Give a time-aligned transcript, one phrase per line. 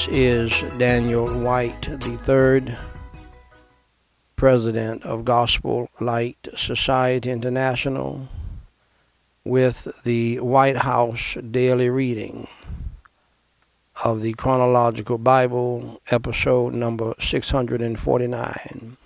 [0.00, 2.78] this is Daniel White, the third
[4.34, 8.26] president of Gospel Light Society International,
[9.44, 12.48] with the White House Daily Reading
[14.02, 18.96] of the Chronological Bible, episode number 649,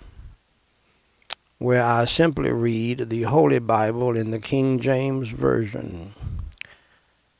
[1.57, 6.13] where I simply read the Holy Bible in the King James Version.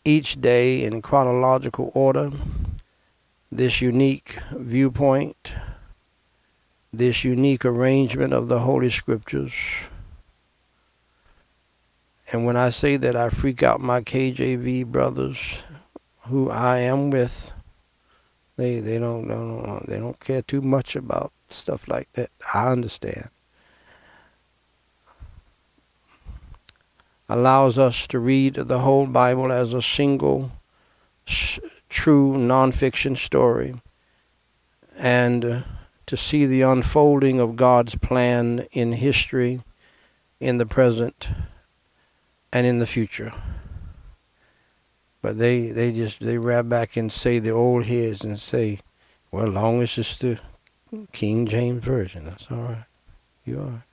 [0.04, 2.32] Each day in chronological order,
[3.58, 5.52] this unique viewpoint,
[6.92, 9.54] this unique arrangement of the Holy Scriptures.
[12.32, 15.38] And when I say that, I freak out my KJV brothers
[16.24, 17.54] who I am with.
[18.58, 22.32] They they don't, don't they don't care too much about stuff like that.
[22.54, 23.30] I understand.
[27.28, 30.52] Allows us to read the whole Bible as a single
[31.96, 33.74] true nonfiction story
[34.98, 35.62] and uh,
[36.06, 39.62] to see the unfolding of God's plan in history,
[40.42, 41.30] in the present,
[42.52, 43.32] and in the future.
[45.22, 48.82] But they, they just they wrap back and say the old heads and say,
[49.32, 50.38] well, long as it's the
[51.14, 52.86] King James Version, that's all right.
[53.46, 53.84] You are.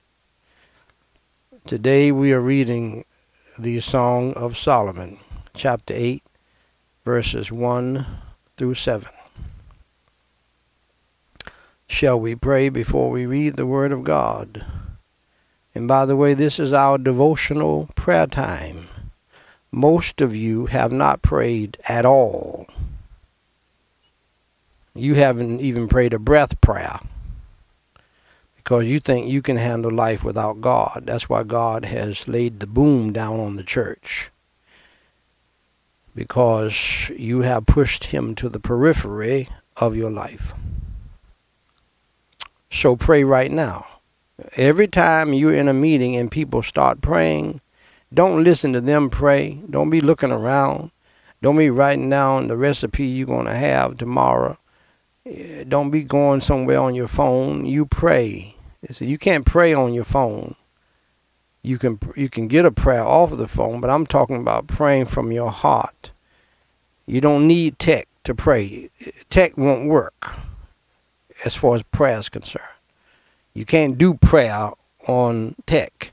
[1.67, 3.05] Today we are reading
[3.57, 5.19] the Song of Solomon,
[5.55, 6.23] chapter 8,
[7.05, 8.07] verses 1
[8.57, 9.09] through 7.
[11.89, 14.65] Shall we pray before we read the Word of God?
[15.75, 18.89] And by the way, this is our devotional prayer time.
[19.73, 22.67] Most of you have not prayed at all.
[24.95, 27.01] You haven't even prayed a breath prayer
[28.57, 31.05] because you think you can handle life without God.
[31.07, 34.32] That's why God has laid the boom down on the church
[36.15, 40.53] because you have pushed him to the periphery of your life.
[42.71, 43.87] So pray right now.
[44.57, 47.61] Every time you're in a meeting and people start praying,
[48.13, 49.61] don't listen to them pray.
[49.71, 50.91] Don't be looking around.
[51.41, 54.59] Don't be writing down the recipe you're going to have tomorrow.
[55.27, 57.65] Eh, don't be going somewhere on your phone.
[57.67, 58.57] You pray.
[58.99, 60.57] You can't pray on your phone
[61.63, 64.67] you can you can get a prayer off of the phone, but I'm talking about
[64.67, 66.11] praying from your heart.
[67.07, 68.91] You don't need tech to pray.
[69.31, 70.37] Tech won't work
[71.45, 72.65] as far as prayer is concerned.
[73.55, 74.71] You can't do prayer
[75.07, 76.13] on tech.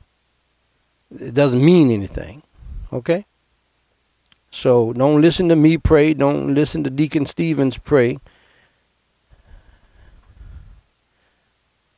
[1.11, 2.43] It doesn't mean anything.
[2.91, 3.25] Okay?
[4.51, 6.13] So don't listen to me pray.
[6.13, 8.19] Don't listen to Deacon Stevens pray.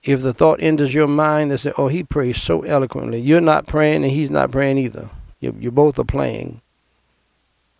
[0.03, 3.67] If the thought enters your mind that say, "Oh, he prays so eloquently," you're not
[3.67, 5.09] praying and he's not praying either.
[5.39, 6.61] You, you both are playing.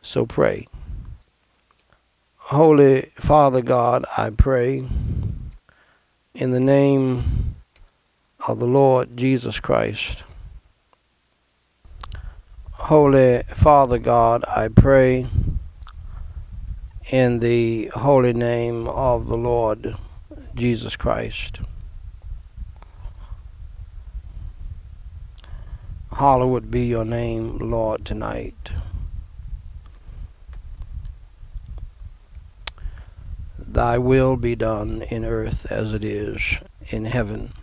[0.01, 0.67] So pray.
[2.37, 4.85] Holy Father God, I pray
[6.33, 7.55] in the name
[8.47, 10.23] of the Lord Jesus Christ.
[12.71, 15.27] Holy Father God, I pray
[17.11, 19.95] in the holy name of the Lord
[20.55, 21.59] Jesus Christ.
[26.13, 28.71] Hallowed be your name, Lord, tonight.
[33.57, 37.53] Thy will be done in earth as it is in heaven.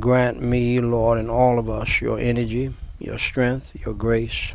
[0.00, 4.52] Grant me, Lord, and all of us your energy, your strength, your grace,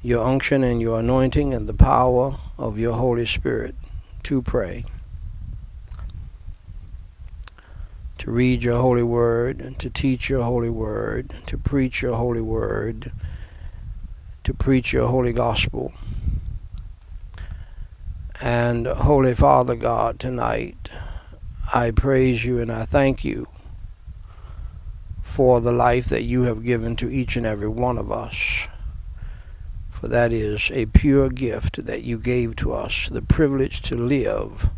[0.00, 3.74] your unction and your anointing, and the power of your Holy Spirit
[4.22, 4.84] to pray.
[8.28, 13.10] Read your holy word, to teach your holy word, to preach your holy word,
[14.44, 15.92] to preach your holy gospel.
[18.40, 20.90] And Holy Father God, tonight
[21.72, 23.48] I praise you and I thank you
[25.22, 28.68] for the life that you have given to each and every one of us.
[29.90, 34.68] For that is a pure gift that you gave to us, the privilege to live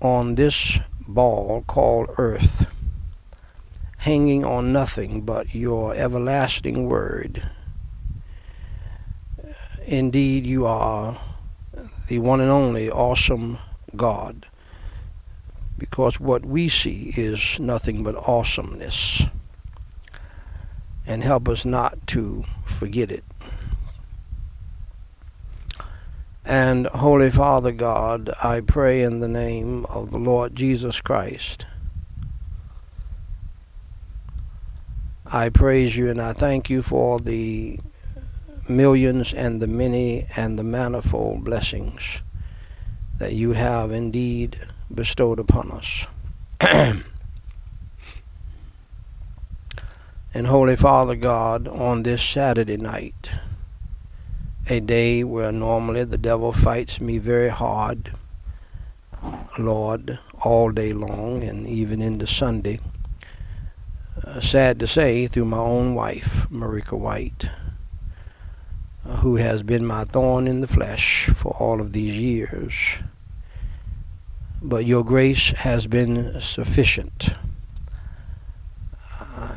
[0.00, 2.66] on this ball called earth,
[3.98, 7.48] hanging on nothing but your everlasting word.
[9.84, 11.18] Indeed, you are
[12.08, 13.58] the one and only awesome
[13.96, 14.46] God,
[15.78, 19.22] because what we see is nothing but awesomeness.
[21.04, 23.24] And help us not to forget it.
[26.44, 31.66] And Holy Father God, I pray in the name of the Lord Jesus Christ.
[35.24, 37.78] I praise you and I thank you for the
[38.68, 42.22] millions and the many and the manifold blessings
[43.18, 44.58] that you have indeed
[44.92, 46.06] bestowed upon us.
[50.34, 53.30] and Holy Father God, on this Saturday night,
[54.68, 58.12] a day where normally the devil fights me very hard,
[59.58, 62.80] Lord, all day long and even into Sunday.
[64.24, 67.48] Uh, sad to say, through my own wife, Marika White,
[69.04, 72.74] uh, who has been my thorn in the flesh for all of these years.
[74.62, 77.34] But your grace has been sufficient.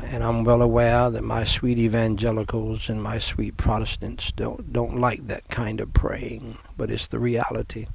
[0.08, 5.26] And I'm well aware that my sweet evangelicals and my sweet Protestants don't don't like
[5.26, 7.86] that kind of praying, but it's the reality.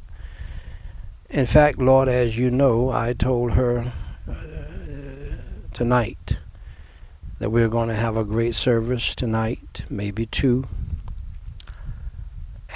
[1.29, 3.93] In fact, Lord, as you know, I told her
[4.29, 4.33] uh,
[5.73, 6.37] tonight
[7.39, 10.67] that we're going to have a great service tonight, maybe two,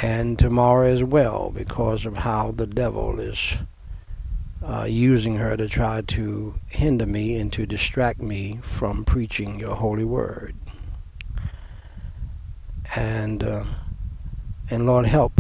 [0.02, 3.56] and tomorrow as well, because of how the devil is
[4.64, 9.76] uh, using her to try to hinder me and to distract me from preaching your
[9.76, 10.56] holy word.
[12.96, 13.66] And uh,
[14.70, 15.40] and Lord help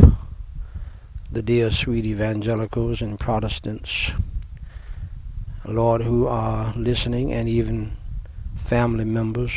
[1.31, 4.11] the dear sweet evangelicals and Protestants,
[5.65, 7.97] Lord, who are listening, and even
[8.55, 9.51] family members,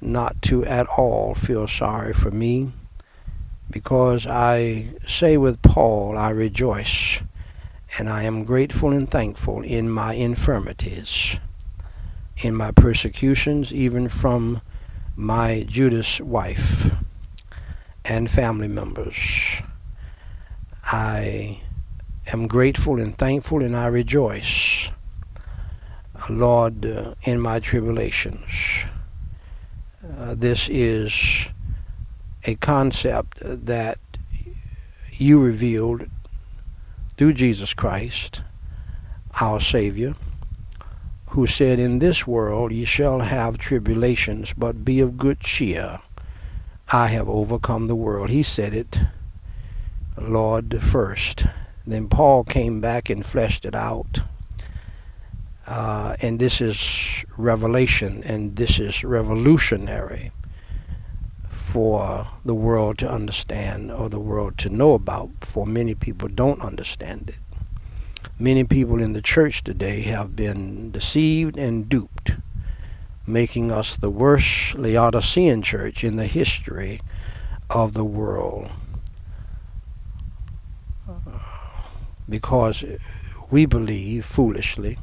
[0.00, 2.72] not to at all feel sorry for me,
[3.70, 7.20] because I say with Paul, I rejoice,
[7.98, 11.36] and I am grateful and thankful in my infirmities,
[12.38, 14.62] in my persecutions, even from
[15.14, 16.90] my Judas wife
[18.04, 19.16] and family members.
[20.84, 21.60] I
[22.32, 24.88] am grateful and thankful and I rejoice,
[26.30, 28.48] Lord, uh, in my tribulations.
[30.18, 31.46] Uh, this is
[32.44, 33.98] a concept that
[35.12, 36.08] you revealed
[37.16, 38.42] through Jesus Christ,
[39.40, 40.14] our Savior,
[41.26, 45.98] who said, In this world ye shall have tribulations, but be of good cheer.
[46.88, 48.30] I have overcome the world.
[48.30, 49.00] He said it
[50.18, 51.46] Lord first.
[51.86, 54.20] Then Paul came back and fleshed it out.
[55.66, 60.32] Uh, and this is revelation, and this is revolutionary
[61.72, 66.60] for the world to understand or the world to know about, for many people don't
[66.60, 67.38] understand it.
[68.38, 72.32] Many people in the church today have been deceived and duped,
[73.26, 77.00] making us the worst Laodicean church in the history
[77.70, 78.68] of the world.
[82.28, 82.84] because
[83.50, 84.98] we believe foolishly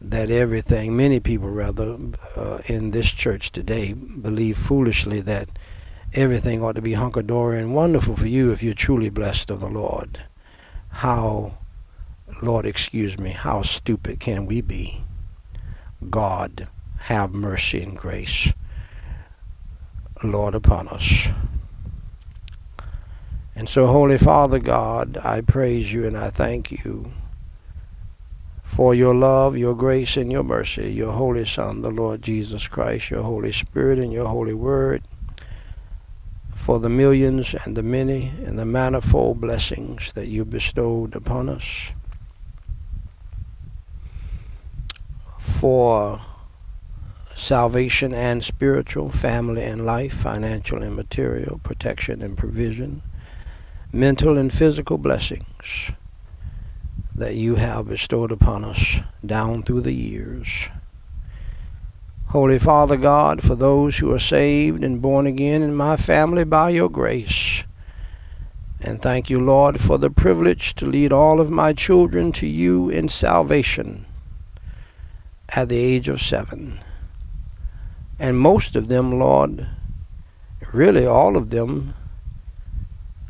[0.00, 1.96] that everything, many people rather,
[2.36, 5.48] uh, in this church today believe foolishly that
[6.14, 9.68] everything ought to be hunky-dory and wonderful for you if you're truly blessed of the
[9.68, 10.22] Lord.
[10.88, 11.58] How,
[12.40, 15.02] Lord, excuse me, how stupid can we be?
[16.10, 18.52] God, have mercy and grace,
[20.22, 21.28] Lord, upon us.
[23.56, 27.12] And so, Holy Father God, I praise you and I thank you
[28.64, 33.10] for your love, your grace, and your mercy, your Holy Son, the Lord Jesus Christ,
[33.10, 35.02] your Holy Spirit, and your Holy Word,
[36.64, 41.90] for the millions and the many and the manifold blessings that you bestowed upon us,
[45.38, 46.20] for
[47.34, 53.02] salvation and spiritual, family and life, financial and material, protection and provision
[53.94, 55.92] mental and physical blessings
[57.14, 60.68] that you have bestowed upon us down through the years.
[62.34, 66.68] Holy Father God, for those who are saved and born again in my family by
[66.68, 67.62] your grace.
[68.80, 72.90] And thank you, Lord, for the privilege to lead all of my children to you
[72.90, 74.04] in salvation
[75.50, 76.80] at the age of seven.
[78.18, 79.68] And most of them, Lord,
[80.72, 81.94] really all of them,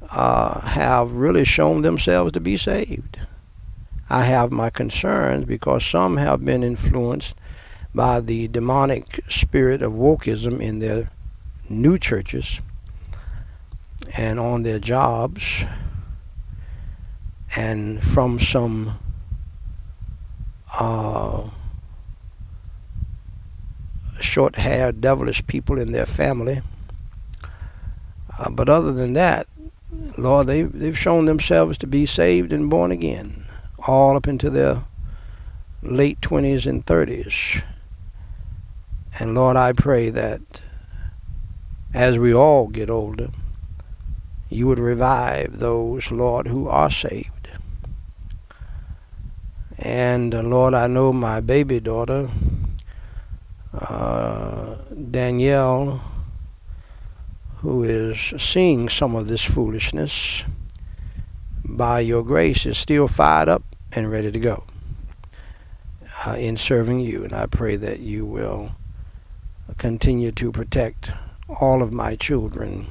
[0.08, 3.18] uh, have really shown themselves to be saved.
[4.08, 7.34] I have my concerns because some have been influenced
[7.94, 11.10] by the demonic spirit of wokeism in their
[11.68, 12.60] new churches
[14.16, 15.64] and on their jobs
[17.56, 18.98] and from some
[20.78, 21.48] uh,
[24.20, 26.60] short haired devilish people in their family.
[28.36, 29.46] Uh, but other than that,
[30.18, 33.44] Lord, they, they've shown themselves to be saved and born again,
[33.86, 34.84] all up into their
[35.82, 37.62] late 20s and 30s.
[39.18, 40.40] And Lord, I pray that
[41.92, 43.28] as we all get older,
[44.48, 47.48] you would revive those, Lord, who are saved.
[49.78, 52.28] And uh, Lord, I know my baby daughter,
[53.72, 54.76] uh,
[55.10, 56.00] Danielle,
[57.58, 60.44] who is seeing some of this foolishness,
[61.64, 64.64] by your grace, is still fired up and ready to go
[66.26, 67.24] uh, in serving you.
[67.24, 68.70] And I pray that you will
[69.78, 71.12] continue to protect
[71.48, 72.86] all of my children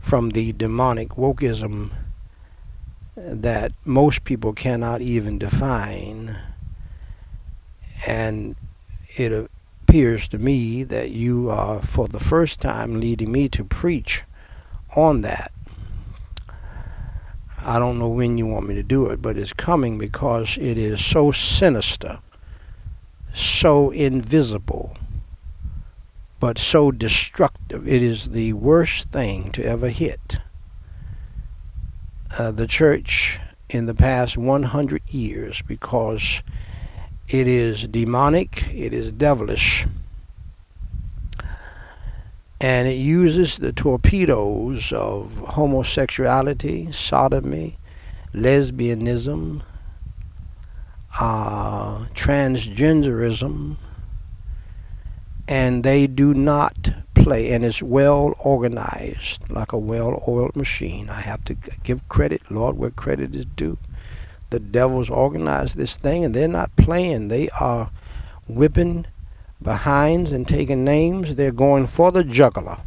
[0.00, 1.90] from the demonic wokeism
[3.16, 6.36] that most people cannot even define.
[8.06, 8.56] And
[9.16, 14.24] it appears to me that you are, for the first time, leading me to preach
[14.96, 15.52] on that.
[17.64, 20.76] I don't know when you want me to do it, but it's coming because it
[20.76, 22.18] is so sinister,
[23.32, 24.96] so invisible,
[26.42, 27.86] but so destructive.
[27.86, 30.40] It is the worst thing to ever hit
[32.36, 33.38] uh, the church
[33.70, 36.42] in the past 100 years because
[37.28, 39.86] it is demonic, it is devilish,
[42.60, 47.78] and it uses the torpedoes of homosexuality, sodomy,
[48.34, 49.62] lesbianism,
[51.20, 53.76] uh, transgenderism,
[55.52, 61.10] and they do not play, and it's well organized, like a well oiled machine.
[61.10, 63.76] I have to give credit, Lord, where credit is due.
[64.48, 67.28] The devil's organized this thing, and they're not playing.
[67.28, 67.90] They are
[68.48, 69.04] whipping
[69.60, 71.34] behinds and taking names.
[71.34, 72.78] They're going for the juggler.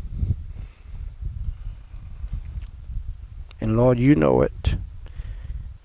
[3.62, 4.76] And Lord, you know it.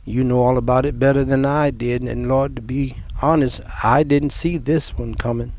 [0.07, 2.01] You know all about it better than I did.
[2.05, 5.53] And Lord, to be honest, I didn't see this one coming.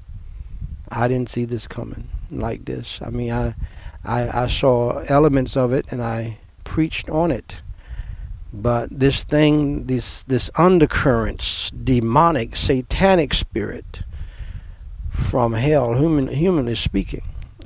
[0.91, 2.99] I didn't see this coming like this.
[3.01, 3.55] I mean, I,
[4.03, 7.61] I, I saw elements of it and I preached on it.
[8.53, 14.03] But this thing, this this undercurrents, demonic, satanic spirit
[15.09, 17.23] from hell, human, humanly speaking,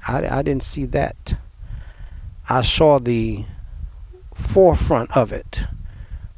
[0.08, 1.38] I, I didn't see that.
[2.48, 3.46] I saw the
[4.36, 5.64] forefront of it,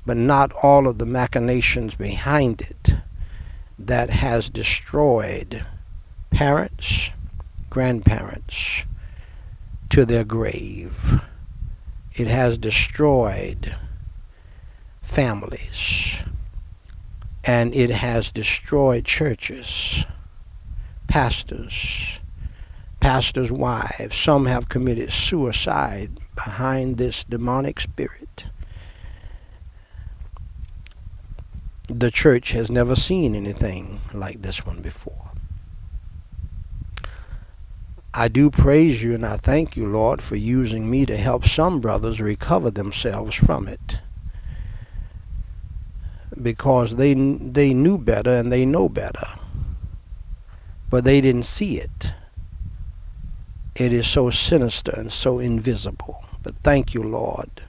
[0.05, 2.95] but not all of the machinations behind it
[3.77, 5.65] that has destroyed
[6.29, 7.11] parents,
[7.69, 8.83] grandparents
[9.89, 11.21] to their grave.
[12.15, 13.75] It has destroyed
[15.01, 16.21] families.
[17.43, 20.05] And it has destroyed churches,
[21.07, 22.19] pastors,
[22.99, 24.17] pastors' wives.
[24.17, 28.47] Some have committed suicide behind this demonic spirit.
[31.87, 35.26] The church has never seen anything like this one before.
[38.19, 41.79] I do praise you and I thank you, Lord, for using me to help some
[41.79, 43.99] brothers recover themselves from it.
[46.41, 49.27] Because they they knew better and they know better.
[50.89, 52.13] But they didn't see it.
[53.75, 56.25] It is so sinister and so invisible.
[56.41, 57.61] But thank you, Lord,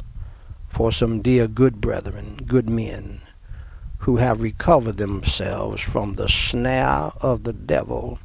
[0.70, 3.20] for some dear good brethren, good men,
[3.98, 8.18] who have recovered themselves from the snare of the devil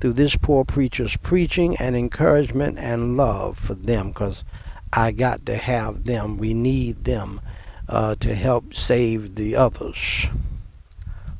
[0.00, 4.44] through this poor preacher's preaching and encouragement and love for them because
[4.92, 6.38] I got to have them.
[6.38, 7.40] We need them
[7.88, 10.26] uh, to help save the others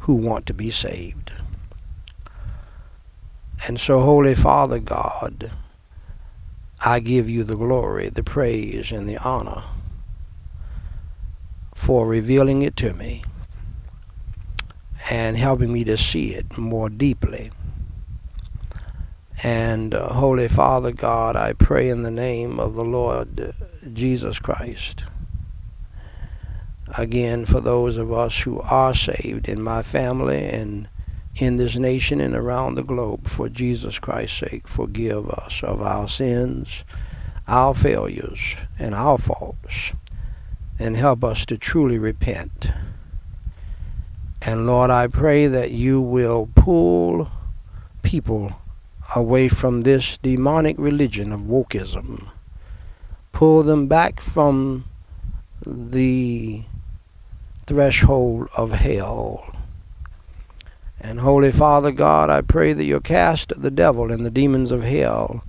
[0.00, 1.32] who want to be saved.
[3.66, 5.50] And so, Holy Father God,
[6.84, 9.62] I give you the glory, the praise, and the honor
[11.74, 13.22] for revealing it to me
[15.10, 17.50] and helping me to see it more deeply
[19.42, 23.54] and uh, Holy Father God, I pray in the name of the Lord
[23.94, 25.04] Jesus Christ.
[26.98, 30.88] Again, for those of us who are saved in my family and
[31.36, 36.08] in this nation and around the globe, for Jesus Christ's sake, forgive us of our
[36.08, 36.84] sins,
[37.48, 39.92] our failures, and our faults,
[40.78, 42.72] and help us to truly repent.
[44.42, 47.30] And Lord, I pray that you will pull
[48.02, 48.52] people
[49.14, 52.28] away from this demonic religion of wokeism.
[53.32, 54.84] Pull them back from
[55.66, 56.62] the
[57.66, 59.54] threshold of hell.
[61.00, 64.82] And Holy Father God, I pray that you cast the devil and the demons of
[64.82, 65.42] hell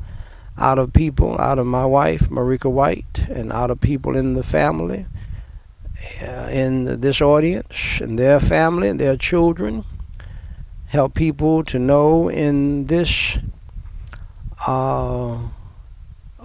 [0.58, 4.44] out of people, out of my wife, Marika White, and out of people in the
[4.44, 5.06] family,
[6.22, 9.84] uh, in this audience, and their family, and their children
[10.88, 13.38] help people to know in this
[14.68, 15.38] uh,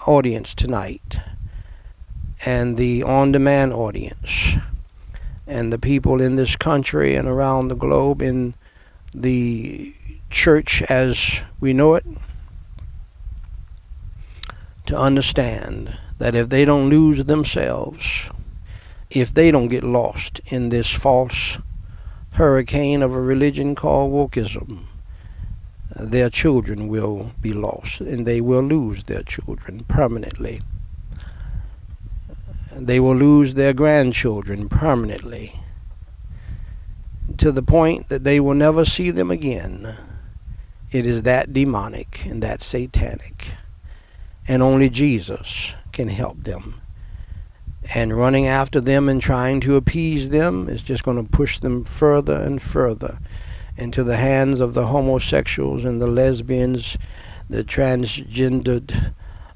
[0.06, 1.18] audience tonight
[2.44, 4.56] and the on demand audience
[5.46, 8.54] and the people in this country and around the globe in
[9.14, 9.94] the
[10.30, 12.04] church as we know it
[14.86, 18.30] to understand that if they don't lose themselves,
[19.10, 21.58] if they don't get lost in this false
[22.32, 24.84] hurricane of a religion called wokeism,
[25.98, 30.60] their children will be lost and they will lose their children permanently.
[32.74, 35.58] They will lose their grandchildren permanently
[37.38, 39.96] to the point that they will never see them again.
[40.90, 43.48] It is that demonic and that satanic.
[44.46, 46.80] And only Jesus can help them.
[47.94, 51.84] And running after them and trying to appease them is just going to push them
[51.84, 53.18] further and further
[53.76, 56.96] into the hands of the homosexuals and the lesbians,
[57.48, 59.12] the transgendered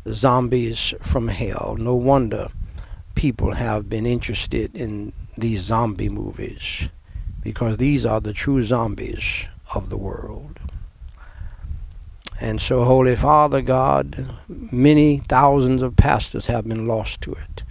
[0.08, 1.76] zombies from hell.
[1.78, 2.48] No wonder
[3.14, 6.88] people have been interested in these zombie movies
[7.42, 10.58] because these are the true zombies of the world.
[12.40, 17.62] And so, Holy Father God, many thousands of pastors have been lost to it.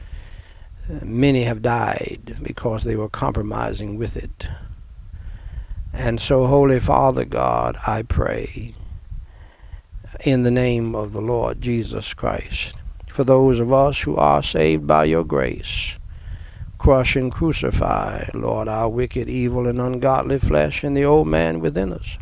[1.04, 4.48] Many have died because they were compromising with it.
[5.94, 8.74] And so, Holy Father God, I pray
[10.22, 12.76] in the name of the Lord Jesus Christ
[13.08, 15.98] for those of us who are saved by your grace.
[16.78, 21.92] Crush and crucify, Lord, our wicked, evil, and ungodly flesh and the old man within
[21.92, 22.18] us.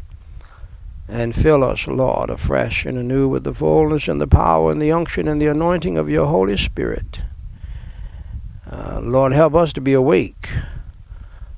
[1.08, 4.92] And fill us, Lord, afresh and anew with the fullness and the power and the
[4.92, 7.22] unction and the anointing of your Holy Spirit.
[8.70, 10.50] Uh, Lord, help us to be awake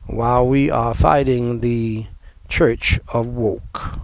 [0.09, 2.03] while we are fighting the
[2.47, 3.99] church of woke,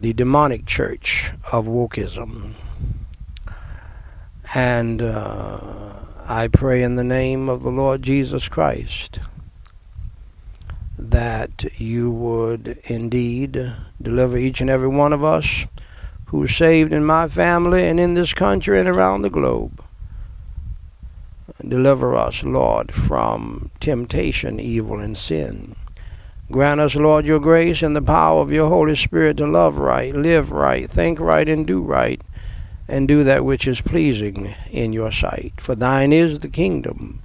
[0.00, 2.54] the demonic church of wokeism.
[4.54, 5.60] And uh,
[6.24, 9.20] I pray in the name of the Lord Jesus Christ
[10.98, 15.66] that you would indeed deliver each and every one of us
[16.24, 19.84] who's saved in my family and in this country and around the globe
[21.66, 25.74] Deliver us, Lord, from temptation, evil, and sin.
[26.50, 30.14] Grant us, Lord, your grace and the power of your Holy Spirit to love right,
[30.14, 32.20] live right, think right, and do right,
[32.88, 35.54] and do that which is pleasing in your sight.
[35.58, 37.20] For thine is the kingdom,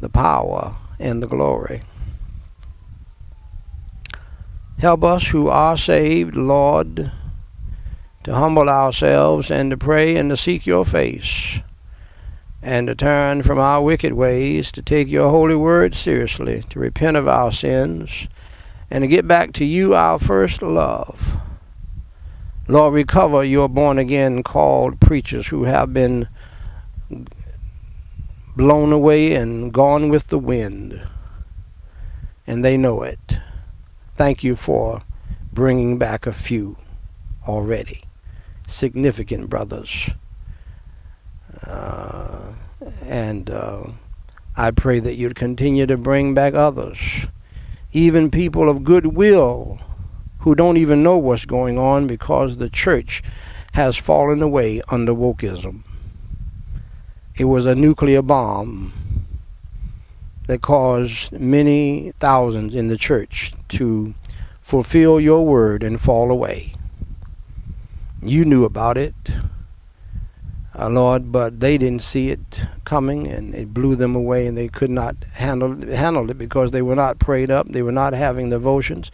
[0.00, 1.82] the power, and the glory.
[4.80, 7.12] Help us who are saved, Lord,
[8.24, 11.60] to humble ourselves and to pray and to seek your face
[12.62, 17.16] and to turn from our wicked ways, to take your holy word seriously, to repent
[17.16, 18.28] of our sins,
[18.90, 21.38] and to get back to you, our first love.
[22.68, 26.28] Lord, recover your born again called preachers who have been
[28.56, 31.00] blown away and gone with the wind,
[32.46, 33.38] and they know it.
[34.16, 35.02] Thank you for
[35.52, 36.76] bringing back a few
[37.48, 38.02] already,
[38.68, 40.10] significant brothers.
[41.70, 42.52] Uh,
[43.06, 43.84] and uh,
[44.56, 46.98] I pray that you'd continue to bring back others,
[47.92, 49.78] even people of goodwill
[50.38, 53.22] who don't even know what's going on because the church
[53.72, 55.82] has fallen away under wokeism.
[57.36, 58.92] It was a nuclear bomb
[60.46, 64.14] that caused many thousands in the church to
[64.60, 66.74] fulfill your word and fall away.
[68.22, 69.14] You knew about it
[70.78, 74.68] uh, Lord, but they didn't see it coming and it blew them away and they
[74.68, 78.50] could not handle handle it because they were not prayed up, they were not having
[78.50, 79.10] devotions,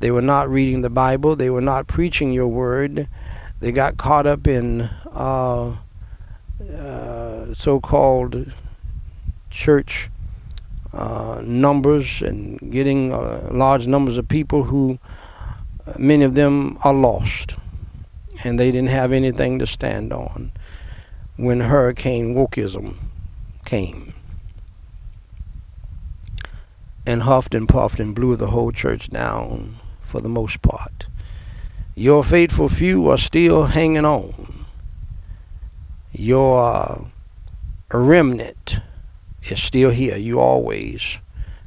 [0.00, 3.08] they were not reading the Bible, they were not preaching your word.
[3.60, 5.76] They got caught up in uh,
[6.78, 8.52] uh, so-called
[9.50, 10.10] church
[10.92, 14.98] uh, numbers and getting uh, large numbers of people who
[15.98, 17.56] many of them are lost
[18.44, 20.50] and they didn't have anything to stand on
[21.40, 22.96] when Hurricane Wokeism
[23.64, 24.12] came
[27.06, 31.06] and huffed and puffed and blew the whole church down for the most part.
[31.94, 34.66] Your faithful few are still hanging on.
[36.12, 37.06] Your
[37.90, 38.80] remnant
[39.48, 40.18] is still here.
[40.18, 41.16] You always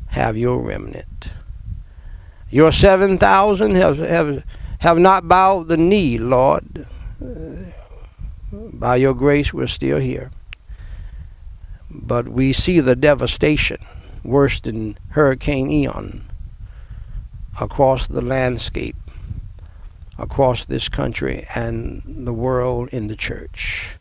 [0.10, 1.30] have your remnant.
[2.52, 4.44] Your 7,000 have, have,
[4.80, 6.86] have not bowed the knee, Lord.
[8.54, 10.30] By your grace, we're still here.
[11.90, 13.84] But we see the devastation,
[14.24, 16.30] worse than Hurricane Ian,
[17.60, 18.96] across the landscape,
[20.20, 23.98] across this country and the world in the church.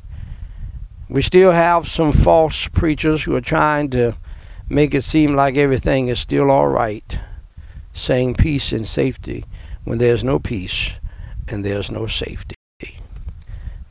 [1.08, 4.14] We still have some false preachers who are trying to
[4.68, 7.18] make it seem like everything is still all right,
[7.94, 9.46] saying peace and safety
[9.84, 10.92] when there's no peace
[11.48, 12.54] and there's no safety.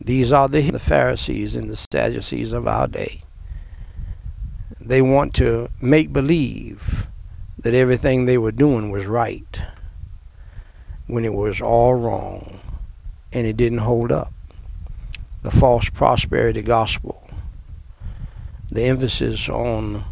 [0.03, 3.21] These are the Pharisees and the Sadducees of our day.
[4.79, 7.05] They want to make believe
[7.59, 9.61] that everything they were doing was right
[11.05, 12.59] when it was all wrong
[13.31, 14.33] and it didn't hold up.
[15.43, 17.29] The false prosperity gospel,
[18.71, 20.03] the emphasis on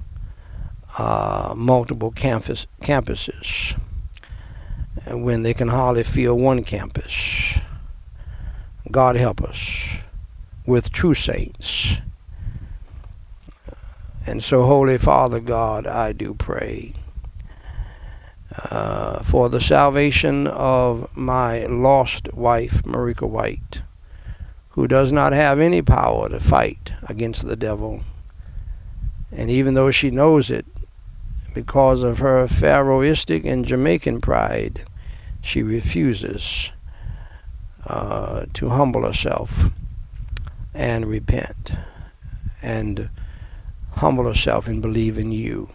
[0.99, 3.75] uh, multiple campus, campuses
[5.07, 7.58] when they can hardly fill one campus.
[8.91, 9.59] God help us
[10.65, 11.97] with true saints.
[14.25, 16.93] And so, Holy Father God, I do pray
[18.69, 23.81] uh, for the salvation of my lost wife, Marika White,
[24.69, 28.01] who does not have any power to fight against the devil.
[29.31, 30.65] And even though she knows it,
[31.53, 34.85] because of her Pharaohistic and Jamaican pride,
[35.41, 36.71] she refuses
[37.85, 39.65] uh, to humble herself
[40.73, 41.71] and repent
[42.61, 43.09] and
[43.91, 45.69] humble herself and believe in you,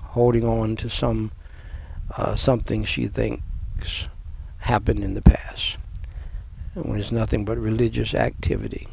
[0.00, 1.30] holding on to some
[2.16, 4.08] uh, something she thinks
[4.58, 5.78] happened in the past
[6.74, 8.86] when it's nothing but religious activity.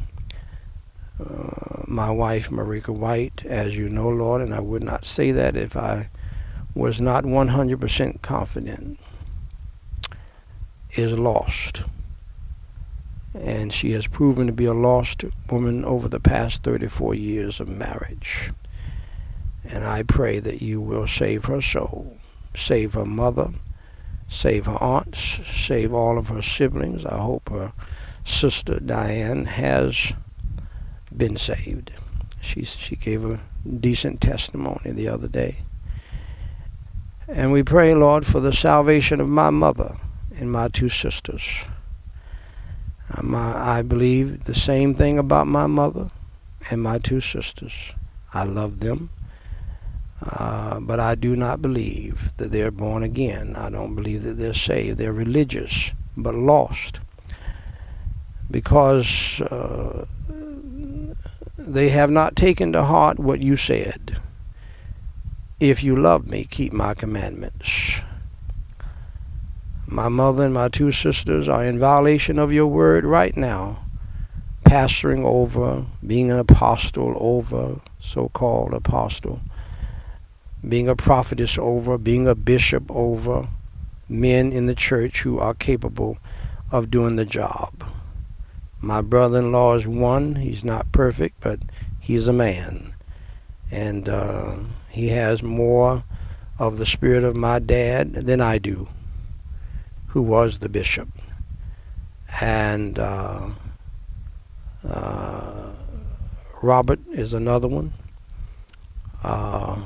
[1.20, 5.56] Uh, my wife, Marika White, as you know, Lord, and I would not say that
[5.58, 6.10] if I
[6.74, 9.00] was not 100% confident,
[10.96, 11.82] is lost.
[13.40, 17.70] And she has proven to be a lost woman over the past 34 years of
[17.70, 18.52] marriage.
[19.64, 22.18] And I pray that you will save her soul,
[22.56, 23.52] save her mother,
[24.28, 27.06] save her aunts, save all of her siblings.
[27.06, 27.74] I hope her
[28.24, 30.14] sister Diane has
[31.16, 31.92] been saved.
[32.42, 33.40] She, she gave a
[33.80, 35.58] decent testimony the other day.
[37.28, 39.96] And we pray, Lord, for the salvation of my mother
[40.38, 41.44] and my two sisters.
[43.16, 46.12] Um, I believe the same thing about my mother
[46.70, 47.94] and my two sisters.
[48.34, 49.10] I love them.
[50.22, 53.56] Uh, but I do not believe that they're born again.
[53.56, 54.98] I don't believe that they're saved.
[54.98, 57.00] They're religious, but lost.
[58.52, 60.06] Because uh,
[61.58, 64.20] they have not taken to heart what you said.
[65.60, 68.02] If you love me, keep my commandments.
[69.92, 73.80] My mother and my two sisters are in violation of your word right now,
[74.64, 79.42] pastoring over, being an apostle over, so called apostle,
[80.68, 83.48] being a prophetess over, being a bishop over,
[84.08, 86.20] men in the church who are capable
[86.72, 87.84] of doing the job.
[88.82, 90.36] My brother in law is one.
[90.36, 91.62] He's not perfect, but
[92.00, 92.94] he's a man.
[93.72, 94.56] And uh,
[94.90, 96.04] he has more
[96.60, 98.88] of the spirit of my dad than I do,
[100.10, 101.08] who was the bishop.
[102.42, 103.50] And uh,
[104.88, 105.72] uh,
[106.62, 107.94] Robert is another one.
[109.24, 109.82] Uh,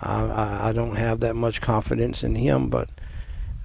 [0.00, 2.88] I, I, don't have that much confidence in him, but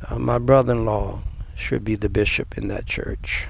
[0.09, 1.21] uh, my brother-in-law
[1.55, 3.47] should be the bishop in that church.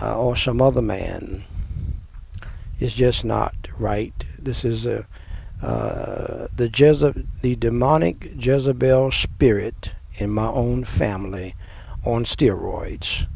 [0.00, 1.44] Uh, or some other man
[2.80, 4.24] is just not right.
[4.38, 5.06] This is a
[5.60, 11.54] uh, the Jeze- the demonic Jezebel spirit in my own family
[12.04, 13.26] on steroids.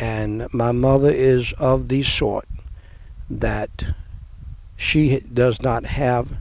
[0.00, 2.48] And my mother is of the sort
[3.28, 3.84] that
[4.76, 6.32] she does not have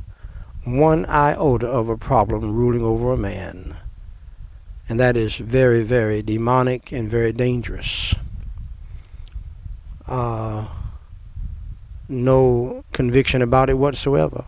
[0.64, 3.76] one iota of a problem ruling over a man.
[4.88, 8.16] And that is very, very demonic and very dangerous.
[10.08, 10.68] Uh,
[12.08, 14.44] no conviction about it whatsoever.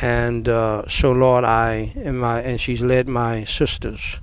[0.00, 4.18] And uh, so, Lord, I and my and she's led my sisters,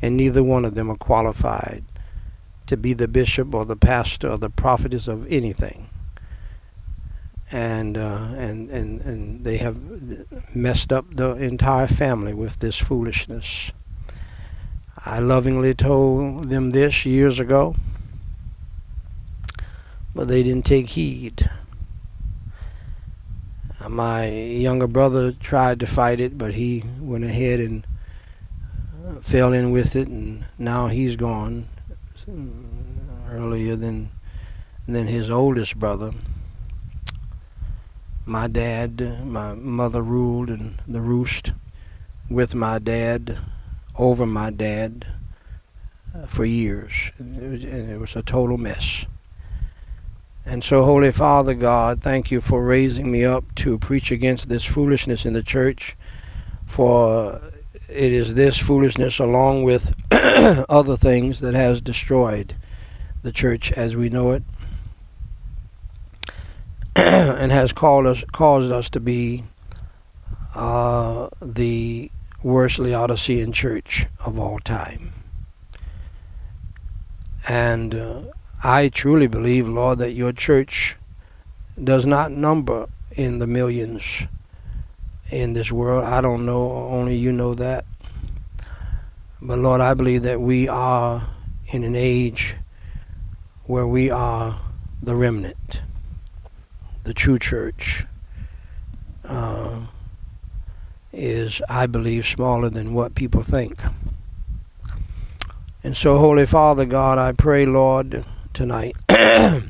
[0.00, 1.84] and neither one of them are qualified
[2.66, 5.88] to be the bishop or the pastor or the prophetess of anything.
[7.50, 9.78] And uh, and and and they have
[10.54, 13.72] messed up the entire family with this foolishness.
[15.04, 17.76] I lovingly told them this years ago
[20.16, 21.50] but they didn't take heed.
[23.86, 27.86] Uh, my younger brother tried to fight it, but he went ahead and
[29.06, 31.68] uh, fell in with it, and now he's gone
[33.30, 34.10] earlier than
[34.88, 36.12] than his oldest brother.
[38.24, 41.52] My dad, my mother ruled in the roost
[42.28, 43.38] with my dad,
[43.96, 45.06] over my dad,
[46.12, 47.12] uh, for years.
[47.18, 49.06] And it was a total mess.
[50.48, 54.64] And so, Holy Father God, thank you for raising me up to preach against this
[54.64, 55.96] foolishness in the church.
[56.66, 57.40] For
[57.88, 62.54] it is this foolishness, along with other things, that has destroyed
[63.24, 64.44] the church as we know it,
[66.94, 69.42] and has us, caused us to be
[70.54, 72.08] uh, the
[72.44, 75.12] worst Laodicean church of all time.
[77.48, 78.22] And uh,
[78.62, 80.96] I truly believe, Lord, that your church
[81.82, 84.02] does not number in the millions
[85.30, 86.04] in this world.
[86.04, 87.84] I don't know, only you know that.
[89.42, 91.26] But Lord, I believe that we are
[91.66, 92.56] in an age
[93.64, 94.60] where we are
[95.02, 95.82] the remnant,
[97.04, 98.06] the true church.
[99.24, 99.80] Uh,
[101.16, 103.82] is, I believe, smaller than what people think.
[105.82, 108.24] And so, Holy Father God, I pray, Lord,
[108.56, 108.96] tonight.
[109.10, 109.60] uh,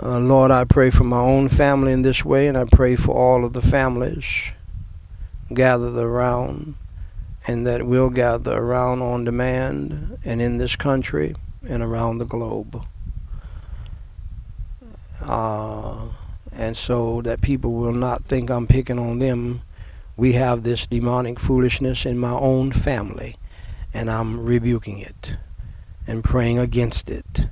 [0.00, 3.44] Lord, I pray for my own family in this way, and I pray for all
[3.44, 4.50] of the families
[5.54, 6.74] gathered around,
[7.46, 11.36] and that we'll gather around on demand and in this country
[11.68, 12.84] and around the globe.
[15.20, 16.06] Uh,
[16.50, 19.62] and so that people will not think I'm picking on them.
[20.16, 23.36] We have this demonic foolishness in my own family,
[23.94, 25.36] and I'm rebuking it
[26.06, 27.46] and praying against it.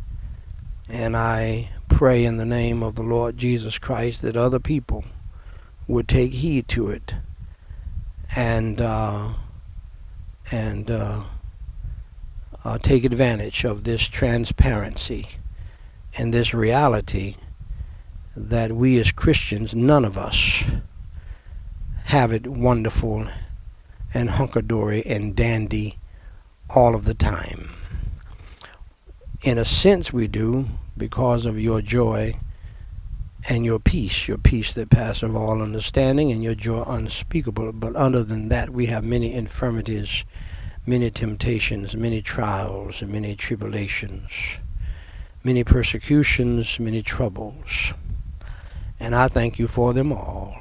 [0.89, 5.05] And I pray in the name of the Lord Jesus Christ that other people
[5.87, 7.15] would take heed to it
[8.35, 9.33] and uh,
[10.51, 11.23] and uh,
[12.65, 15.29] uh, take advantage of this transparency
[16.17, 17.37] and this reality
[18.37, 20.65] that we as Christians, none of us,
[22.05, 23.27] have it wonderful
[24.13, 25.99] and hunkadory and dandy
[26.69, 27.71] all of the time
[29.43, 32.35] in a sense we do because of your joy
[33.49, 37.73] and your peace, your peace that passeth all understanding, and your joy unspeakable.
[37.73, 40.25] But other than that, we have many infirmities,
[40.85, 44.23] many temptations, many trials, and many tribulations,
[45.43, 47.95] many persecutions, many troubles.
[48.99, 50.61] And I thank you for them all.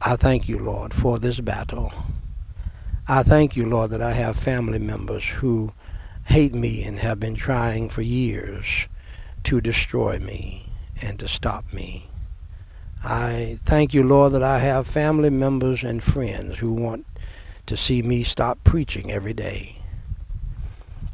[0.00, 1.92] I thank you, Lord, for this battle.
[3.06, 5.72] I thank you, Lord, that I have family members who
[6.24, 8.88] hate me and have been trying for years
[9.44, 10.68] to destroy me
[11.00, 12.08] and to stop me.
[13.02, 17.06] I thank you, Lord, that I have family members and friends who want
[17.66, 19.76] to see me stop preaching every day,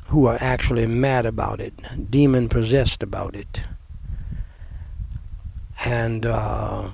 [0.06, 1.74] who are actually mad about it,
[2.10, 3.60] demon possessed about it,
[5.84, 6.90] and, uh,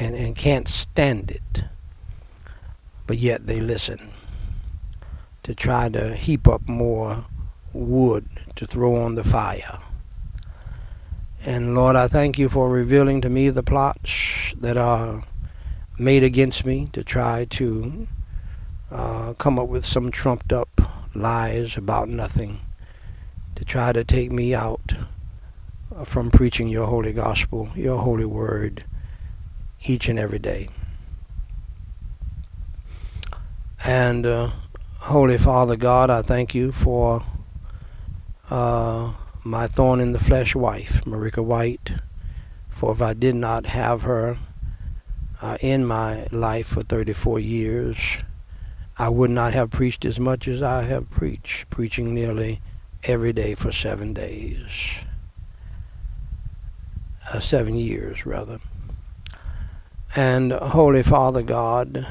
[0.00, 1.64] and, and can't stand it.
[3.06, 4.10] But yet they listen
[5.44, 7.24] to try to heap up more
[7.72, 9.78] wood to throw on the fire.
[11.44, 15.22] And Lord, I thank you for revealing to me the plots that are
[15.98, 18.06] made against me to try to
[18.90, 20.68] uh, come up with some trumped up
[21.14, 22.60] lies about nothing,
[23.54, 24.94] to try to take me out
[26.04, 28.84] from preaching your holy gospel, your holy word,
[29.84, 30.68] each and every day.
[33.84, 34.50] And uh,
[34.98, 37.24] Holy Father God, I thank you for
[38.50, 39.12] uh,
[39.44, 41.92] my thorn in the flesh wife, Marika White.
[42.68, 44.38] For if I did not have her
[45.40, 47.98] uh, in my life for 34 years,
[48.98, 52.60] I would not have preached as much as I have preached, preaching nearly
[53.04, 54.66] every day for seven days.
[57.32, 58.58] Uh, seven years, rather.
[60.16, 62.06] And Holy Father God,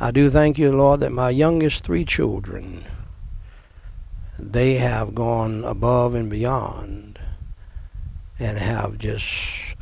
[0.00, 2.84] I do thank you, Lord, that my youngest three children
[4.38, 7.18] they have gone above and beyond
[8.38, 9.24] and have just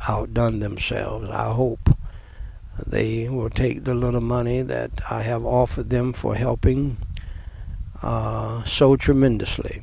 [0.07, 1.29] outdone themselves.
[1.29, 1.89] I hope
[2.85, 6.97] they will take the little money that I have offered them for helping
[8.01, 9.81] uh, so tremendously.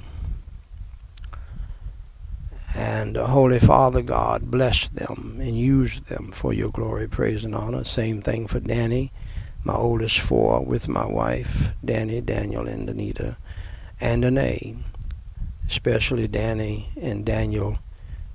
[2.75, 7.55] And uh, Holy Father God, bless them and use them for your glory, praise, and
[7.55, 7.85] honor.
[7.85, 9.13] Same thing for Danny,
[9.65, 13.37] my oldest four, with my wife, Danny, Daniel, and Anita
[14.03, 14.75] and an A,
[15.69, 17.79] especially Danny and Daniel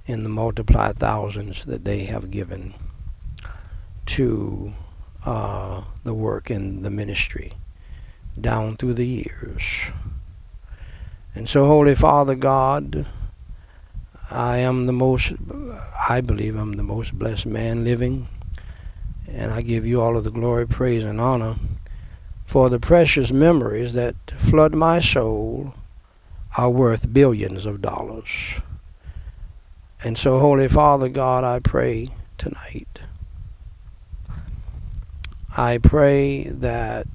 [0.05, 2.73] in the multiplied thousands that they have given
[4.05, 4.73] to
[5.25, 7.51] uh, the work in the ministry
[8.39, 9.61] down through the years.
[11.35, 13.05] And so, Holy Father God,
[14.31, 15.33] I am the most,
[16.09, 18.29] I believe I'm the most blessed man living.
[19.27, 21.57] And I give you all of the glory, praise, and honor
[22.47, 25.73] For the precious memories that flood my soul
[26.57, 28.31] are worth billions of dollars.
[30.01, 32.99] And so, Holy Father God, I pray tonight.
[35.57, 37.07] I pray that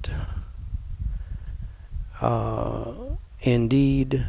[2.21, 2.93] uh,
[3.41, 4.23] indeed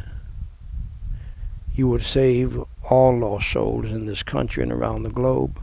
[1.75, 5.61] you would save all lost souls in this country and around the globe.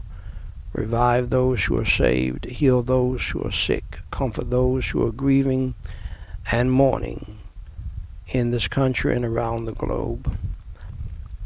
[0.73, 5.75] Revive those who are saved, heal those who are sick, comfort those who are grieving
[6.51, 7.37] and mourning
[8.27, 10.35] in this country and around the globe.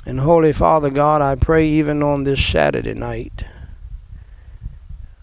[0.05, 3.43] And Holy Father God, I pray even on this Saturday night,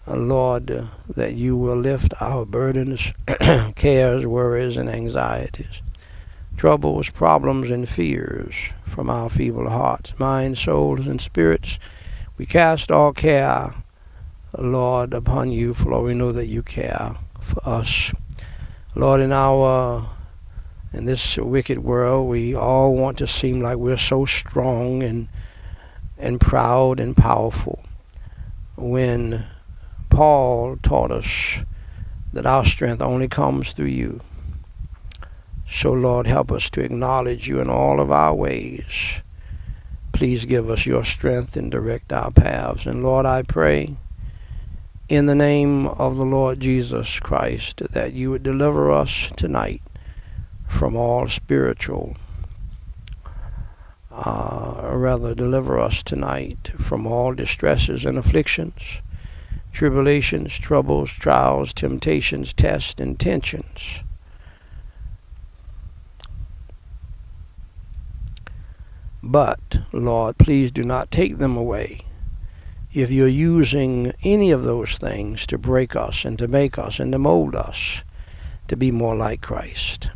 [0.07, 3.11] uh, Lord, uh, that you will lift our burdens,
[3.75, 5.81] cares, worries, and anxieties,
[6.55, 8.53] troubles, problems, and fears
[8.85, 11.79] from our feeble hearts, minds, souls, and spirits.
[12.37, 13.73] We cast all care
[14.57, 18.13] Lord, upon you, for Lord, we know that you care for us.
[18.95, 20.09] Lord, in our
[20.93, 25.27] in this wicked world, we all want to seem like we're so strong and
[26.17, 27.83] and proud and powerful.
[28.77, 29.45] When
[30.09, 31.57] Paul taught us
[32.31, 34.21] that our strength only comes through you.
[35.67, 39.21] So, Lord, help us to acknowledge you in all of our ways.
[40.13, 42.85] Please give us your strength and direct our paths.
[42.85, 43.97] And, Lord, I pray
[45.07, 49.83] in the name of the Lord Jesus Christ that you would deliver us tonight
[50.67, 52.17] from all spiritual,
[54.11, 58.81] uh, or rather, deliver us tonight from all distresses and afflictions,
[59.71, 64.01] tribulations, troubles, trials, temptations, tests, and tensions.
[69.21, 72.05] But, Lord, please do not take them away
[72.95, 77.11] if you're using any of those things to break us and to make us and
[77.11, 78.03] to mold us
[78.69, 80.09] to be more like Christ.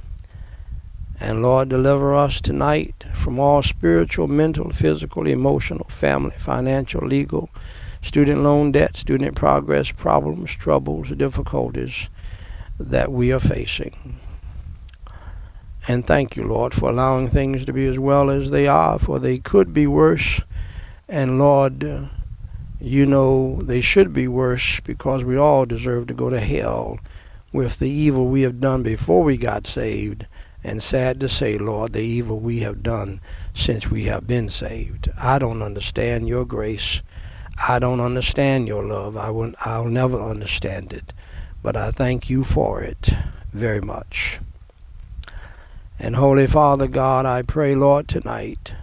[1.20, 7.50] And Lord, deliver us tonight from all spiritual, mental, physical, emotional, family, financial, legal,
[8.02, 12.08] student loan debt, student progress problems, troubles, difficulties
[12.80, 14.18] that we are facing.
[15.86, 19.20] And thank you, Lord, for allowing things to be as well as they are, for
[19.20, 20.40] they could be worse.
[21.10, 22.10] And Lord,
[22.80, 26.98] you know they should be worse because we all deserve to go to hell
[27.52, 30.26] with the evil we have done before we got saved.
[30.64, 33.22] And sad to say, Lord, the evil we have done
[33.54, 35.10] since we have been saved.
[35.18, 37.02] I don't understand your grace.
[37.68, 39.16] I don't understand your love.
[39.16, 41.14] I will, I'll never understand it.
[41.64, 43.10] But I thank you for it
[43.54, 44.40] very much.
[45.98, 48.74] And Holy Father God, I pray, Lord, tonight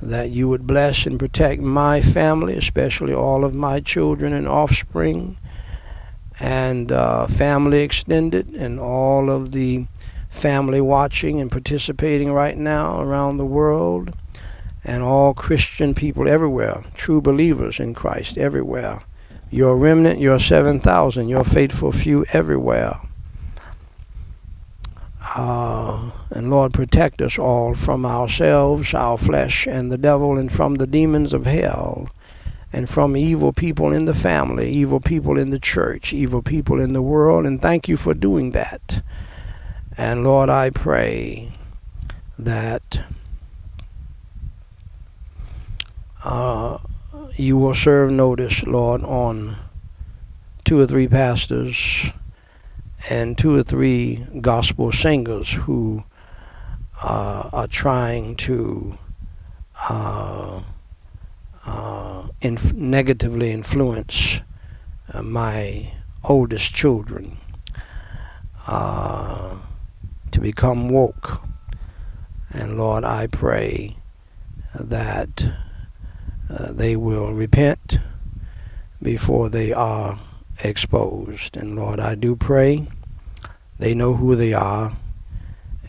[0.00, 5.36] that you would bless and protect my family, especially all of my children and offspring,
[6.40, 9.86] and uh, family extended, and all of the
[10.30, 14.14] family watching and participating right now around the world,
[14.84, 19.02] and all Christian people everywhere, true believers in Christ everywhere.
[19.50, 23.00] Your remnant, your 7,000, your faithful few everywhere.
[25.34, 30.76] Uh, and Lord, protect us all from ourselves, our flesh, and the devil, and from
[30.76, 32.08] the demons of hell,
[32.72, 36.92] and from evil people in the family, evil people in the church, evil people in
[36.92, 37.46] the world.
[37.46, 39.02] And thank you for doing that.
[39.96, 41.52] And Lord, I pray
[42.38, 43.00] that
[46.24, 46.78] uh,
[47.34, 49.56] you will serve notice, Lord, on
[50.64, 52.12] two or three pastors
[53.08, 56.04] and two or three gospel singers who
[57.02, 58.98] uh, are trying to
[59.88, 60.60] uh,
[61.64, 64.40] uh, inf- negatively influence
[65.12, 65.90] uh, my
[66.24, 67.38] oldest children
[68.66, 69.56] uh,
[70.30, 71.40] to become woke.
[72.50, 73.96] And Lord, I pray
[74.74, 75.46] that
[76.50, 77.98] uh, they will repent
[79.00, 80.18] before they are
[80.62, 81.56] exposed.
[81.56, 82.86] And Lord, I do pray
[83.78, 84.92] they know who they are,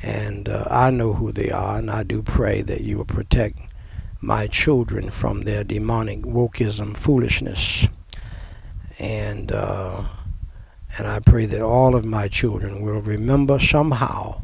[0.01, 3.59] and uh, I know who they are, and I do pray that you will protect
[4.21, 7.87] my children from their demonic wokeism foolishness.
[8.99, 10.03] And uh,
[10.97, 14.41] and I pray that all of my children will remember somehow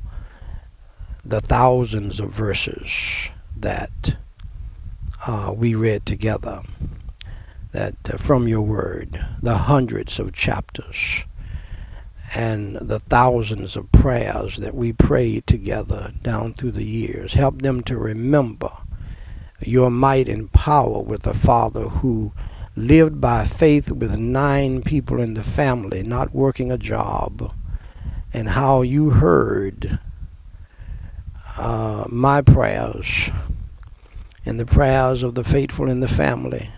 [1.23, 4.15] the thousands of verses that
[5.25, 6.61] uh, we read together
[7.71, 11.25] that uh, from your word, the hundreds of chapters
[12.35, 17.33] and the thousands of prayers that we prayed together down through the years.
[17.33, 18.69] Help them to remember
[19.61, 22.33] your might and power with a father who
[22.75, 27.53] lived by faith with nine people in the family, not working a job,
[28.33, 29.97] and how you heard
[31.57, 33.29] uh, my prayers
[34.45, 36.69] and the prayers of the faithful in the family.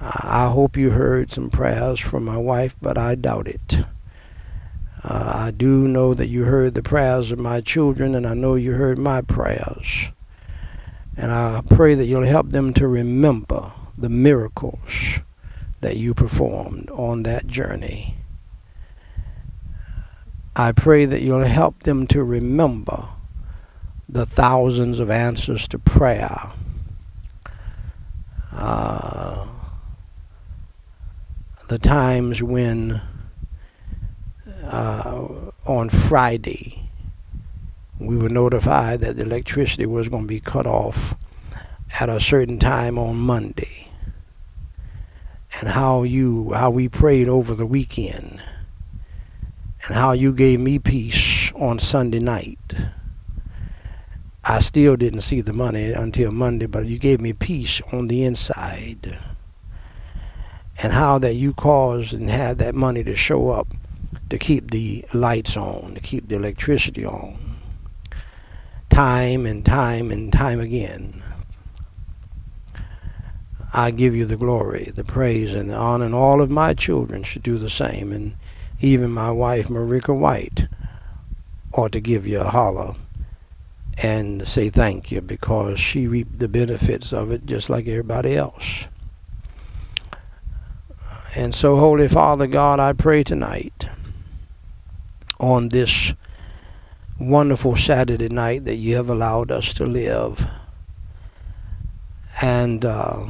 [0.00, 3.84] I hope you heard some prayers from my wife, but I doubt it.
[5.02, 8.54] Uh, I do know that you heard the prayers of my children, and I know
[8.54, 10.10] you heard my prayers.
[11.16, 15.20] And I pray that you'll help them to remember the miracles
[15.80, 18.16] that you performed on that journey.
[20.54, 23.08] I pray that you'll help them to remember
[24.08, 26.50] the thousands of answers to prayer.
[28.52, 29.46] Uh,
[31.68, 33.00] the times when
[34.70, 35.28] uh,
[35.66, 36.90] on Friday
[38.00, 41.14] we were notified that the electricity was going to be cut off
[42.00, 43.88] at a certain time on Monday.
[45.60, 48.40] And how you how we prayed over the weekend.
[49.86, 52.58] And how you gave me peace on Sunday night.
[54.44, 58.24] I still didn't see the money until Monday, but you gave me peace on the
[58.24, 59.18] inside.
[60.82, 63.66] And how that you caused and had that money to show up
[64.30, 67.56] to keep the lights on, to keep the electricity on,
[68.90, 71.22] time and time and time again.
[73.72, 77.22] I give you the glory, the praise, and the honor, and all of my children
[77.22, 78.34] should do the same, and
[78.80, 80.66] even my wife, Marika White,
[81.72, 82.94] ought to give you a holler
[84.02, 88.86] and say thank you because she reaped the benefits of it just like everybody else.
[91.36, 93.88] And so, Holy Father God, I pray tonight
[95.40, 96.14] on this
[97.18, 100.46] wonderful Saturday night that you have allowed us to live.
[102.40, 103.26] And uh,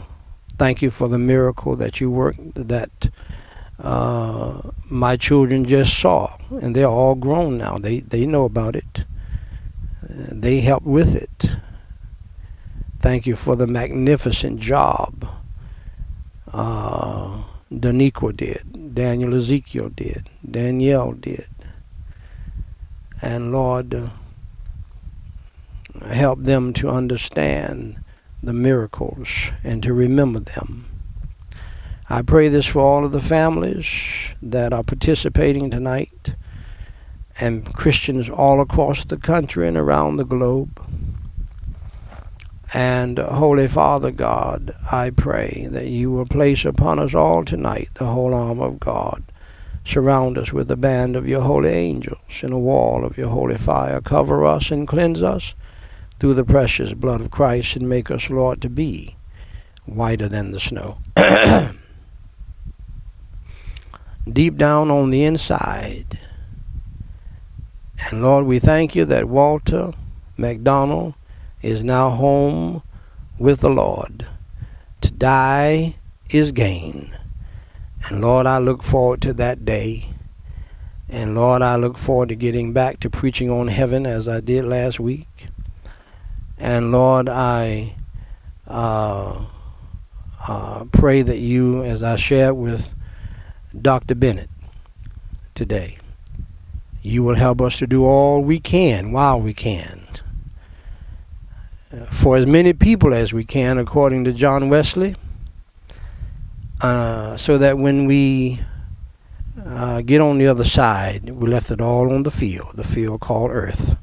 [0.58, 3.10] thank you for the miracle that you worked, that
[3.78, 6.36] uh, my children just saw.
[6.60, 7.78] And they're all grown now.
[7.78, 9.04] They, they know about it,
[10.02, 11.50] they helped with it.
[13.00, 15.26] Thank you for the magnificent job.
[16.52, 17.42] Uh,
[17.72, 21.48] Daniqua did, Daniel Ezekiel did, Danielle did.
[23.22, 24.10] And Lord,
[26.06, 28.02] help them to understand
[28.42, 30.86] the miracles and to remember them.
[32.08, 33.86] I pray this for all of the families
[34.42, 36.34] that are participating tonight
[37.38, 40.80] and Christians all across the country and around the globe.
[42.72, 48.06] And Holy Father God, I pray that you will place upon us all tonight the
[48.06, 49.22] whole arm of God.
[49.90, 53.58] Surround us with the band of your holy angels and a wall of your holy
[53.58, 54.00] fire.
[54.00, 55.52] Cover us and cleanse us
[56.20, 59.16] through the precious blood of Christ and make us, Lord, to be
[59.86, 60.98] whiter than the snow.
[64.32, 66.20] Deep down on the inside.
[68.12, 69.92] And Lord, we thank you that Walter
[70.36, 71.14] McDonald
[71.62, 72.80] is now home
[73.40, 74.24] with the Lord.
[75.00, 75.96] To die
[76.30, 77.10] is gain.
[78.08, 80.06] And Lord, I look forward to that day.
[81.08, 84.64] And Lord, I look forward to getting back to preaching on heaven as I did
[84.64, 85.48] last week.
[86.58, 87.94] And Lord, I
[88.66, 89.44] uh,
[90.46, 92.94] uh, pray that you, as I shared with
[93.80, 94.14] Dr.
[94.14, 94.50] Bennett
[95.54, 95.98] today,
[97.02, 100.00] you will help us to do all we can while we can
[102.10, 105.16] for as many people as we can, according to John Wesley,
[106.80, 108.60] uh, so that when we
[109.66, 113.20] uh, get on the other side, we left it all on the field, the field
[113.20, 113.96] called earth,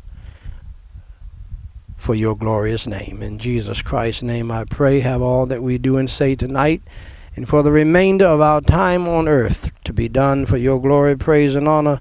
[1.97, 3.23] for your glorious name.
[3.23, 6.81] In Jesus Christ's name I pray, have all that we do and say tonight,
[7.35, 11.15] and for the remainder of our time on earth to be done for your glory,
[11.15, 11.99] praise, and honor,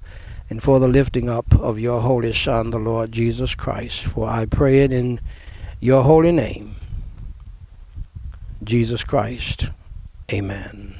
[0.49, 4.03] and for the lifting up of your holy Son, the Lord Jesus Christ.
[4.03, 5.19] For I pray it in
[5.79, 6.75] your holy name,
[8.63, 9.69] Jesus Christ.
[10.33, 10.95] Amen.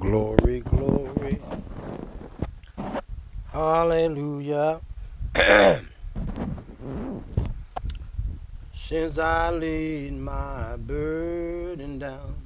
[0.00, 1.40] Glory, glory.
[4.56, 4.80] Hallelujah.
[8.74, 12.36] Since I laid my burden down.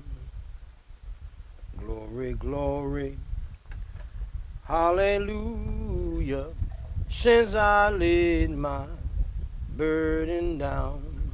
[1.78, 3.16] Glory, glory.
[4.64, 6.46] Hallelujah.
[7.08, 8.86] Since I laid my
[9.76, 11.32] burden down,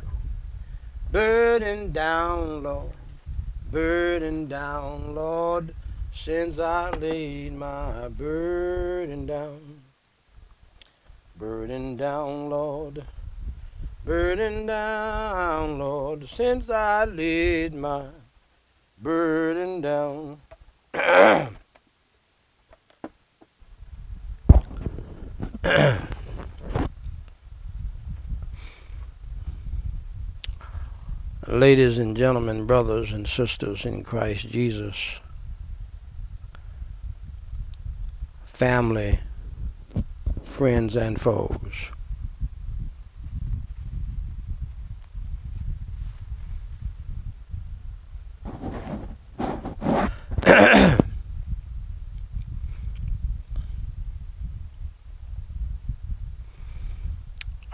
[1.10, 2.92] burden down, Lord,
[3.70, 5.74] burden down, Lord,
[6.12, 9.65] since I laid my burden down.
[11.38, 13.04] Burden down, Lord,
[14.06, 18.06] burden down, Lord, since I laid my
[19.02, 20.40] burden down.
[31.46, 35.20] Ladies and gentlemen, brothers and sisters in Christ Jesus,
[38.46, 39.20] family,
[40.56, 41.90] friends, and foes.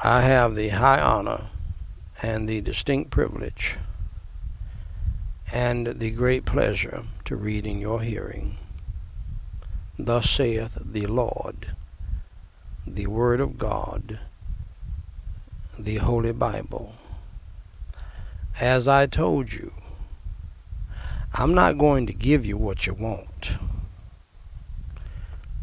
[0.03, 1.51] I have the high honor
[2.21, 3.77] and the distinct privilege
[5.53, 8.59] and the great pleasure to read in your hearing.
[9.97, 11.77] Thus saith the Lord,
[12.87, 14.19] the Word of God,
[15.79, 16.95] the Holy Bible.
[18.61, 19.73] As I told you,
[21.35, 23.57] I'm not going to give you what you want.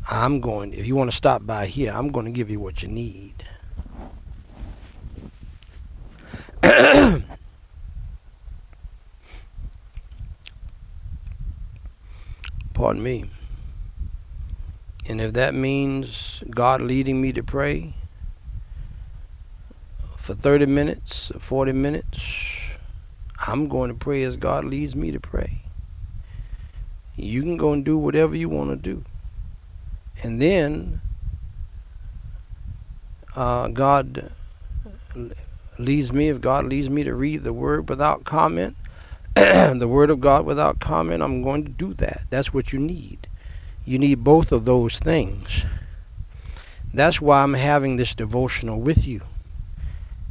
[0.09, 2.81] I'm going, if you want to stop by here, I'm going to give you what
[2.81, 3.45] you need.
[12.73, 13.29] Pardon me.
[15.09, 17.95] And if that means God leading me to pray
[20.15, 22.21] for 30 minutes, 40 minutes,
[23.39, 25.63] I'm going to pray as God leads me to pray.
[27.15, 29.03] You can go and do whatever you want to do.
[30.21, 31.01] And then
[33.35, 34.31] uh, God
[35.79, 38.77] leads me, if God leads me to read the word without comment,
[39.33, 42.25] the word of God without comment, I'm going to do that.
[42.29, 43.28] That's what you need.
[43.89, 45.65] You need both of those things.
[46.93, 49.21] That's why I'm having this devotional with you,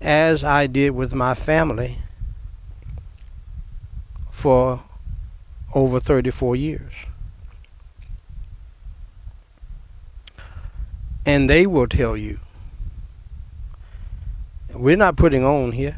[0.00, 1.98] as I did with my family
[4.30, 4.84] for
[5.74, 6.92] over 34 years.
[11.26, 12.38] And they will tell you
[14.72, 15.96] we're not putting on here.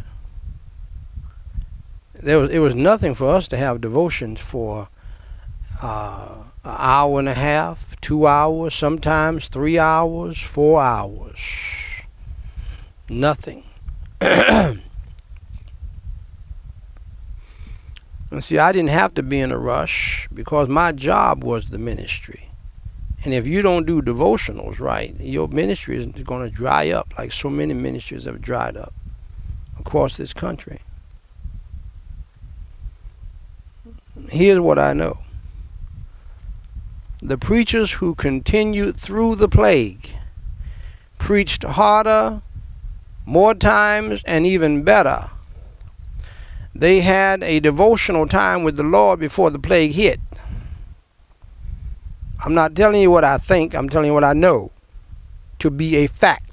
[2.14, 4.88] There was it was nothing for us to have devotions for
[5.82, 11.38] uh, an hour and a half, two hours, sometimes three hours, four hours.
[13.08, 13.64] Nothing.
[14.20, 14.82] and
[18.40, 22.50] see, I didn't have to be in a rush because my job was the ministry.
[23.24, 27.32] And if you don't do devotionals right, your ministry is going to dry up like
[27.32, 28.94] so many ministries have dried up
[29.78, 30.80] across this country.
[34.28, 35.18] Here's what I know
[37.22, 40.10] the preachers who continued through the plague
[41.18, 42.40] preached harder,
[43.26, 45.30] more times, and even better.
[46.74, 50.20] They had a devotional time with the Lord before the plague hit.
[52.42, 54.72] I'm not telling you what I think, I'm telling you what I know
[55.58, 56.49] to be a fact.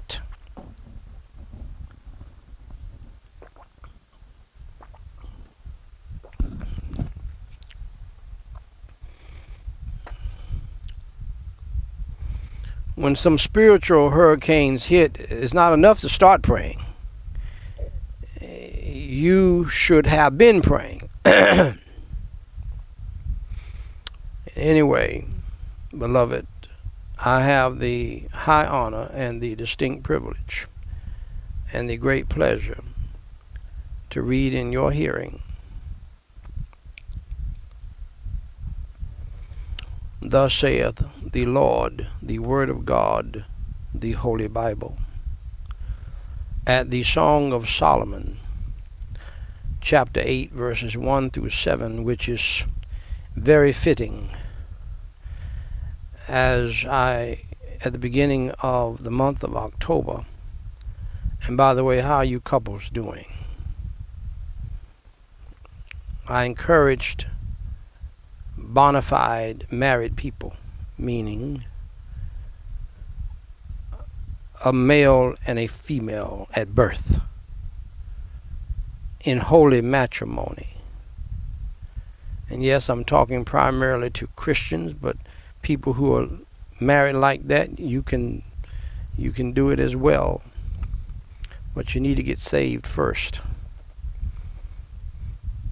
[12.98, 16.82] When some spiritual hurricanes hit, it's not enough to start praying.
[18.40, 21.08] You should have been praying.
[24.56, 25.24] anyway,
[25.96, 26.48] beloved,
[27.24, 30.66] I have the high honor and the distinct privilege
[31.72, 32.82] and the great pleasure
[34.10, 35.40] to read in your hearing.
[40.20, 43.44] Thus saith the Lord, the Word of God,
[43.94, 44.98] the Holy Bible.
[46.66, 48.40] At the Song of Solomon,
[49.80, 52.66] chapter 8, verses 1 through 7, which is
[53.36, 54.30] very fitting
[56.26, 57.44] as I,
[57.84, 60.24] at the beginning of the month of October,
[61.46, 63.26] and by the way, how are you couples doing?
[66.26, 67.26] I encouraged
[68.58, 70.54] bona fide married people,
[70.96, 71.64] meaning
[74.64, 77.20] a male and a female at birth
[79.22, 80.68] in holy matrimony.
[82.50, 85.16] And yes, I'm talking primarily to Christians, but
[85.62, 86.28] people who are
[86.80, 88.42] married like that, you can
[89.16, 90.42] you can do it as well.
[91.74, 93.40] But you need to get saved first.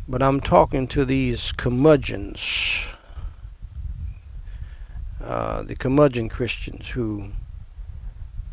[0.08, 2.86] But I'm talking to these curmudgeons,
[5.20, 7.30] uh, the curmudgeon Christians who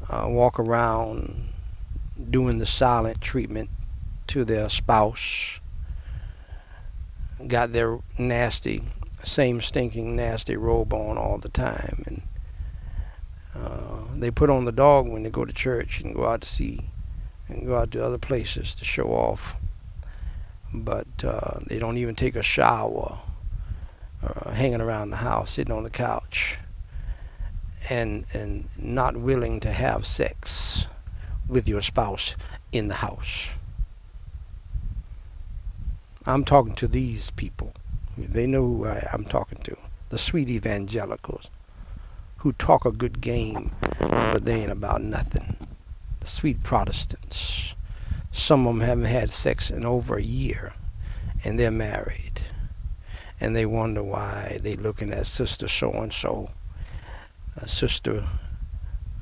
[0.10, 1.49] uh, walk around
[2.32, 3.70] doing the silent treatment
[4.28, 5.60] to their spouse,
[7.47, 8.84] got their nasty,
[9.24, 12.22] same stinking nasty robe on all the time, and
[13.56, 16.49] uh, they put on the dog when they go to church and go out to
[16.49, 16.89] see
[17.47, 19.56] and go out to other places to show off.
[20.74, 23.19] But uh, they don't even take a shower,
[24.24, 26.57] uh, hanging around the house, sitting on the couch,
[27.89, 30.88] and and not willing to have sex
[31.47, 32.36] with your spouse
[32.71, 33.49] in the house.
[36.26, 37.74] I'm talking to these people.
[38.17, 39.78] They know who I, am talking to.
[40.09, 41.49] The sweet evangelicals
[42.38, 45.57] who talk a good game, but they ain't about nothing.
[46.21, 47.76] The sweet Protestants.
[48.34, 50.73] Some of them haven't had sex in over a year,
[51.45, 52.41] and they're married.
[53.39, 56.49] And they wonder why they looking at sister so and so,
[57.65, 58.27] sister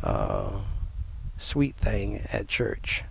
[0.02, 0.62] uh,
[1.38, 3.04] sweet thing at church.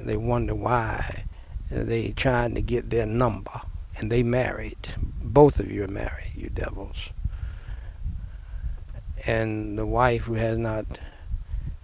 [0.00, 1.24] They wonder why
[1.70, 3.60] they trying to get their number
[3.96, 7.10] and they married both of you are married you devils
[9.26, 10.86] and the wife who has not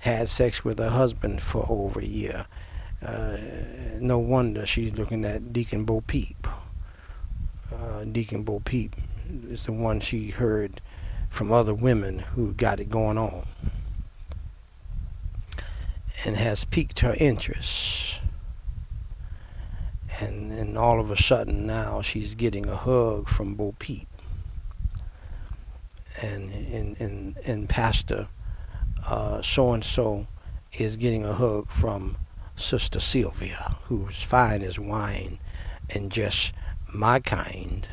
[0.04, 2.44] had sex with her husband for over a year.
[3.02, 3.38] Uh,
[3.98, 6.46] no wonder she's looking at Deacon Bo Peep.
[7.74, 8.96] Uh, Deacon Bo Peep
[9.48, 10.82] is the one she heard
[11.30, 13.46] from other women who got it going on
[16.26, 18.20] and has piqued her interest.
[20.20, 24.08] And and all of a sudden now she's getting a hug from Bo Peep.
[26.20, 28.28] And and and, and Pastor
[29.42, 30.26] so and so
[30.72, 32.16] is getting a hug from
[32.56, 35.38] Sister Sylvia, who's fine as wine
[35.90, 36.52] and just
[36.92, 37.88] my kind.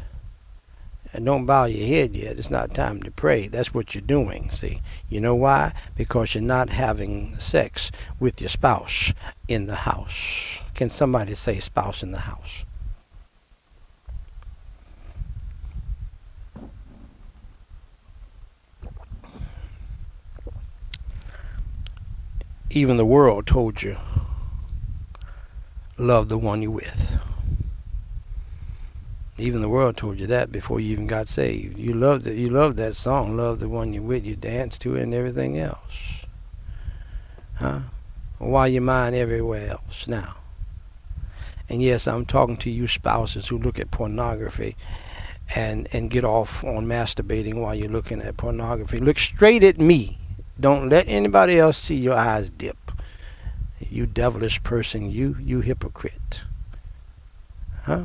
[1.14, 2.40] And don't bow your head yet.
[2.40, 3.48] It's not time to pray.
[3.48, 4.82] That's what you're doing, see.
[5.10, 5.74] You know why?
[5.96, 9.14] Because you're not having sex with your spouse
[9.50, 10.60] in the house.
[10.74, 12.64] Can somebody say spouse in the house?
[22.74, 23.98] Even the world told you
[25.98, 27.18] love the one you're with.
[29.38, 31.78] Even the world told you that before you even got saved.
[31.78, 32.38] You loved it.
[32.38, 35.58] You loved that song, "Love the One You're With." You danced to it and everything
[35.58, 36.24] else,
[37.56, 37.80] huh?
[38.38, 40.36] Why your mind everywhere else now.
[41.68, 44.78] And yes, I'm talking to you spouses who look at pornography
[45.54, 49.00] and and get off on masturbating while you're looking at pornography.
[49.00, 50.20] Look straight at me.
[50.62, 52.92] Don't let anybody else see your eyes dip.
[53.80, 56.42] You devilish person, you you hypocrite.
[57.84, 58.04] Huh?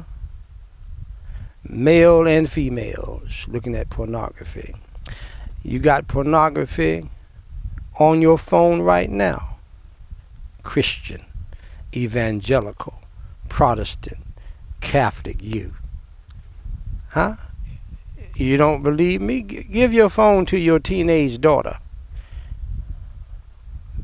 [1.62, 4.74] Male and females looking at pornography.
[5.62, 7.10] You got pornography
[7.98, 9.58] on your phone right now.
[10.62, 11.24] Christian,
[11.94, 12.94] evangelical
[13.50, 14.24] Protestant,
[14.80, 15.74] Catholic you.
[17.08, 17.36] Huh?
[18.34, 19.42] You don't believe me?
[19.42, 21.78] Give your phone to your teenage daughter.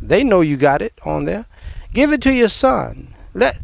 [0.03, 1.47] They know you got it on there.
[1.95, 3.15] Give it to your son.
[3.35, 3.59] Let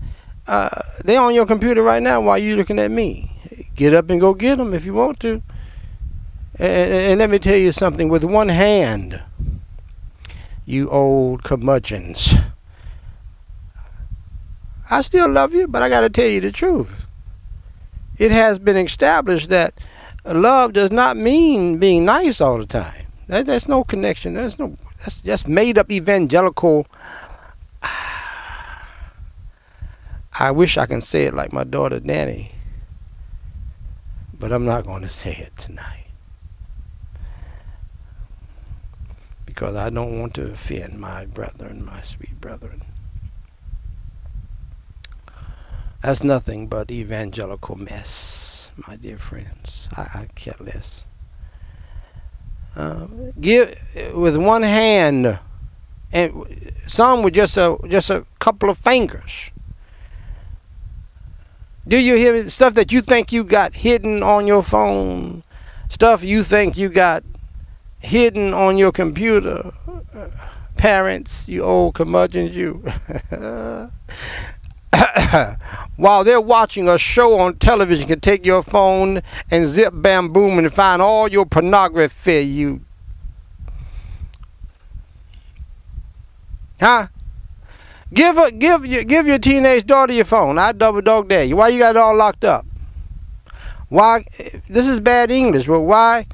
[0.46, 3.30] uh, they on your computer right now while you looking at me.
[3.74, 5.42] Get up and go get them if you want to.
[6.58, 8.08] And, and let me tell you something.
[8.08, 9.20] With one hand,
[10.64, 12.34] you old curmudgeons.
[14.90, 17.06] I still love you, but I got to tell you the truth.
[18.16, 19.74] It has been established that
[20.24, 23.06] love does not mean being nice all the time.
[23.28, 24.34] That, that's no connection.
[24.34, 24.76] There's no.
[25.00, 26.86] That's just made up evangelical.
[30.38, 32.52] I wish I can say it like my daughter Danny,
[34.38, 36.06] but I'm not going to say it tonight
[39.58, 42.82] because I don't want to offend my brethren, my sweet brethren.
[46.00, 49.88] That's nothing but evangelical mess, my dear friends.
[49.96, 51.04] I, I care less.
[52.78, 53.08] Uh,
[53.40, 53.76] give
[54.14, 55.36] with one hand,
[56.12, 59.50] and some with just a just a couple of fingers.
[61.88, 65.42] Do you hear stuff that you think you got hidden on your phone?
[65.88, 67.24] Stuff you think you got
[67.98, 69.72] hidden on your computer?
[70.76, 72.84] Parents, you old curmudgeons, you.
[75.98, 79.20] while they're watching a show on television, can take your phone
[79.50, 82.40] and zip bam boom and find all your pornography.
[82.40, 82.80] You,
[86.80, 87.08] huh?
[88.14, 90.56] Give her, give your, give your teenage daughter your phone.
[90.56, 91.56] I double dog dare you.
[91.56, 92.64] Why you got it all locked up?
[93.88, 94.24] Why?
[94.68, 96.26] This is bad English, but why?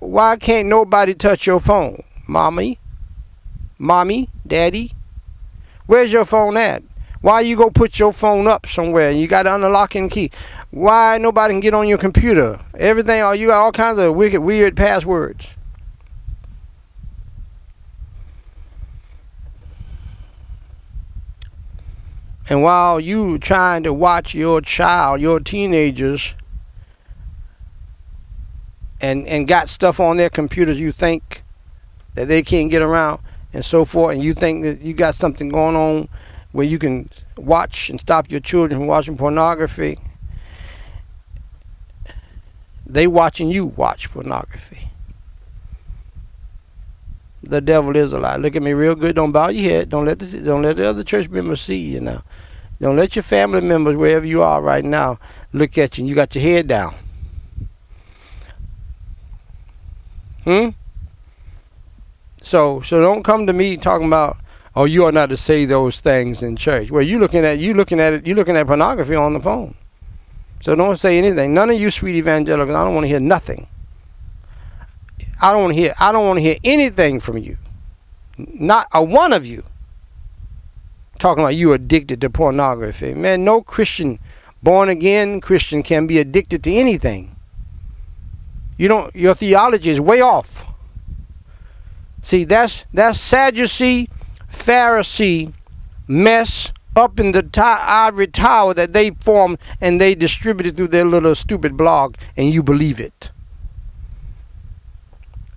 [0.00, 2.80] Why can't nobody touch your phone, mommy,
[3.78, 4.92] mommy, daddy?
[5.86, 6.82] Where's your phone at?
[7.24, 9.10] Why you go put your phone up somewhere?
[9.10, 10.30] You got an unlocking key.
[10.72, 12.60] Why nobody can get on your computer?
[12.78, 15.46] Everything, all you got all kinds of wicked, weird passwords.
[22.50, 26.34] And while you trying to watch your child, your teenagers,
[29.00, 31.42] and and got stuff on their computers you think
[32.16, 33.22] that they can't get around
[33.54, 36.06] and so forth, and you think that you got something going on
[36.54, 39.98] where you can watch and stop your children from watching pornography,
[42.86, 44.88] they watching you watch pornography.
[47.42, 48.36] The devil is a lie.
[48.36, 49.16] Look at me real good.
[49.16, 49.88] Don't bow your head.
[49.88, 52.22] Don't let the, don't let the other church members see you now.
[52.80, 55.18] Don't let your family members, wherever you are right now,
[55.52, 56.94] look at you you got your head down.
[60.44, 60.68] Hmm?
[62.42, 64.36] So so don't come to me talking about
[64.76, 66.90] oh you are not to say those things in church.
[66.90, 69.74] Well you looking at you looking at it you looking at pornography on the phone.
[70.60, 71.52] So don't say anything.
[71.52, 73.66] None of you sweet evangelicals, I don't want to hear nothing.
[75.40, 77.56] I don't want to hear I don't want to hear anything from you.
[78.36, 79.62] Not a one of you
[81.18, 83.14] talking about you addicted to pornography.
[83.14, 84.18] Man, no Christian
[84.62, 87.36] born again Christian can be addicted to anything.
[88.76, 90.64] You don't your theology is way off.
[92.22, 94.08] See, that's that's Sadducee,
[94.54, 95.52] Pharisee
[96.08, 101.34] mess up in the ivory tower that they formed and they distributed through their little
[101.34, 103.30] stupid blog, and you believe it.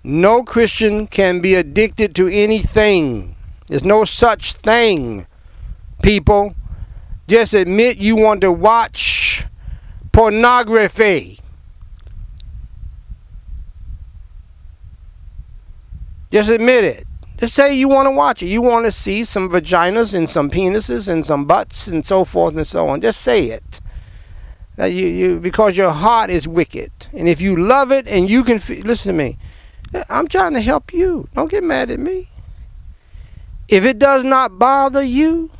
[0.04, 3.36] No Christian can be addicted to anything.
[3.66, 5.26] There's no such thing,
[6.02, 6.54] people.
[7.26, 9.44] Just admit you want to watch
[10.12, 11.40] pornography.
[16.32, 17.07] Just admit it.
[17.38, 18.46] Just say you want to watch it.
[18.48, 22.56] You want to see some vaginas and some penises and some butts and so forth
[22.56, 23.00] and so on.
[23.00, 23.80] Just say it.
[24.76, 26.90] That you, you because your heart is wicked.
[27.12, 29.38] And if you love it and you can listen to me.
[30.10, 31.28] I'm trying to help you.
[31.34, 32.28] Don't get mad at me.
[33.68, 35.50] If it does not bother you,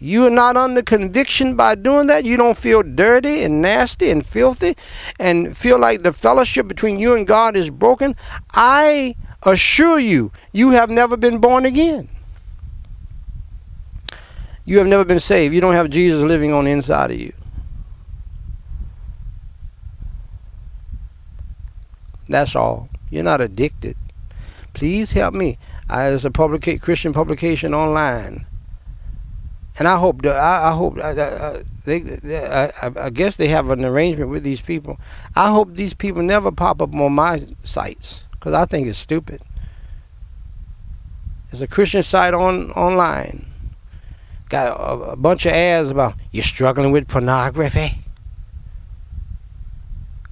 [0.00, 2.24] you are not under conviction by doing that.
[2.24, 4.76] You don't feel dirty and nasty and filthy
[5.18, 8.14] and feel like the fellowship between you and God is broken.
[8.54, 12.08] I assure you, you have never been born again.
[14.64, 15.54] You have never been saved.
[15.54, 17.32] You don't have Jesus living on the inside of you.
[22.28, 22.90] That's all.
[23.10, 23.96] You're not addicted.
[24.74, 25.58] Please help me.
[25.88, 28.44] I, there's a publica- Christian publication online,
[29.78, 30.96] and I hope that, I, I hope
[31.86, 35.00] they, they I, I guess they have an arrangement with these people.
[35.34, 39.42] I hope these people never pop up on my sites because I think it's stupid.
[41.50, 43.46] There's a Christian site on online.
[44.48, 48.04] Got a, a bunch of ads about you're struggling with pornography.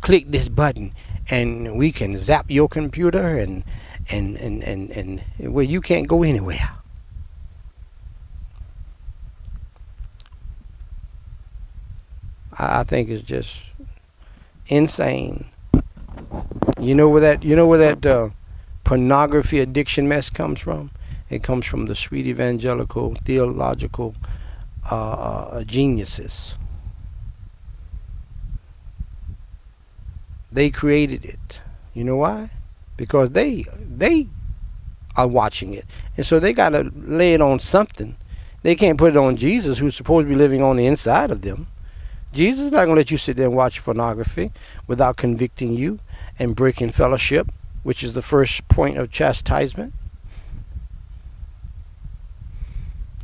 [0.01, 0.95] Click this button
[1.29, 3.65] and we can zap your computer and
[4.09, 6.71] and and and, and where you can't go anywhere.
[12.59, 13.59] I think it's just
[14.69, 15.47] insane.
[16.81, 18.29] You know where that you know where that uh,
[18.85, 20.91] pornography addiction mess comes from?
[21.31, 24.14] It comes from the sweet evangelical theological
[24.91, 26.57] uh, uh, geniuses.
[30.53, 31.61] They created it.
[31.95, 32.51] You know why?
[32.97, 34.29] Because they they
[35.17, 35.87] are watching it,
[36.17, 38.17] and so they got to lay it on something.
[38.62, 41.43] They can't put it on Jesus, who's supposed to be living on the inside of
[41.43, 41.69] them.
[42.33, 44.53] Jesus is not going to let you sit there and watch pornography
[44.87, 45.99] without convicting you
[46.39, 47.51] and breaking fellowship,
[47.82, 49.93] which is the first point of chastisement.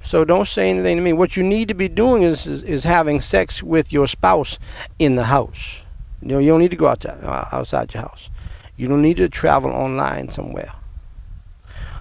[0.02, 1.12] So don't say anything to me.
[1.12, 4.58] What you need to be doing is, is, is having sex with your spouse
[4.98, 5.82] in the house.
[6.20, 8.28] You know, you don't need to go out to, uh, outside your house.
[8.76, 10.72] You don't need to travel online somewhere.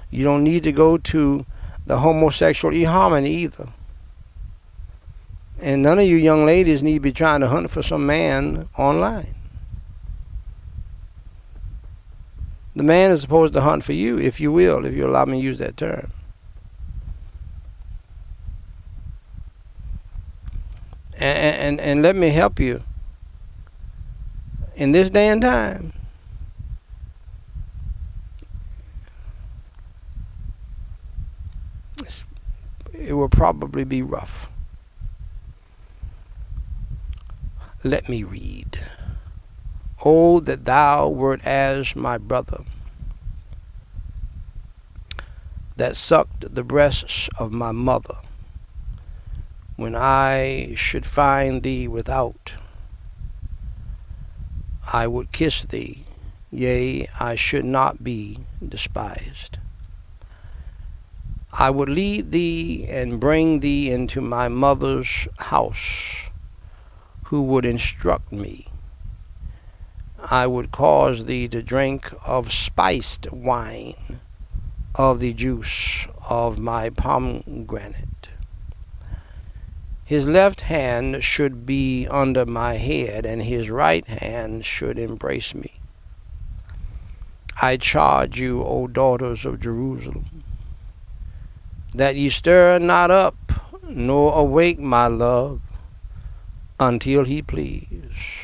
[0.10, 1.46] You don't need to go to
[1.86, 3.70] the homosexual eHarmony either.
[5.60, 8.68] And none of you young ladies need to be trying to hunt for some man
[8.78, 9.36] online.
[12.76, 15.40] The man is supposed to hunt for you, if you will, if you allow me
[15.40, 16.12] to use that term.
[21.14, 22.84] And, and, and let me help you.
[24.76, 25.94] In this day and time,
[32.94, 34.50] it will probably be rough.
[37.84, 38.80] Let me read.
[40.04, 42.64] Oh, that thou wert as my brother,
[45.76, 48.16] that sucked the breasts of my mother,
[49.76, 52.54] when I should find thee without.
[54.92, 56.04] I would kiss thee,
[56.50, 59.60] yea, I should not be despised.
[61.54, 66.32] I would lead thee and bring thee into my mother's house,
[67.26, 68.71] who would instruct me
[70.30, 74.22] I would cause thee to drink of spiced wine,
[74.94, 78.30] of the juice of my pomegranate.
[80.06, 85.80] His left hand should be under my head, and his right hand should embrace me.
[87.62, 90.44] I charge you, O daughters of Jerusalem,
[91.94, 93.38] that ye stir not up,
[93.88, 95.62] nor awake my love,
[96.80, 98.41] until he please.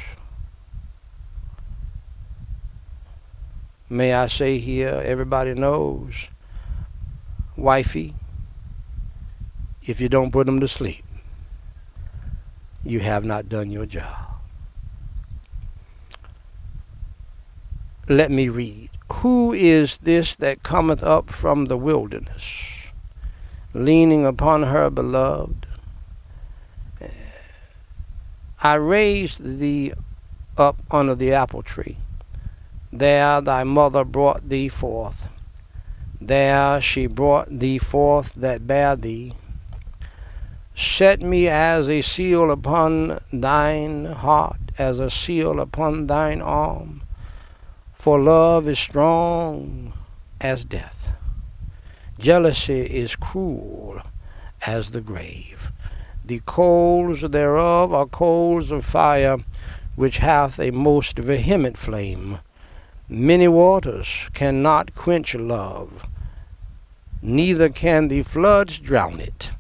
[3.90, 6.28] May I say here, everybody knows,
[7.56, 8.14] wifey,
[9.86, 11.06] if you don't put them to sleep,
[12.84, 14.26] you have not done your job.
[18.10, 18.90] Let me read.
[19.14, 22.44] Who is this that cometh up from the wilderness,
[23.74, 25.66] leaning upon her beloved?
[28.62, 29.94] I raised thee
[30.58, 31.98] up under the apple tree
[33.00, 35.30] there thy mother brought thee forth.
[36.20, 39.34] There she brought thee forth that bare thee.
[40.76, 47.02] Set me as a seal upon thine heart, as a seal upon thine arm.
[47.94, 49.94] For love is strong
[50.40, 51.10] as death.
[52.20, 54.02] Jealousy is cruel
[54.66, 55.72] as the grave.
[56.26, 59.38] The coals thereof are coals of fire,
[59.96, 62.40] which hath a most vehement flame.
[63.10, 66.06] Many waters cannot quench love,
[67.22, 69.52] neither can the floods drown it.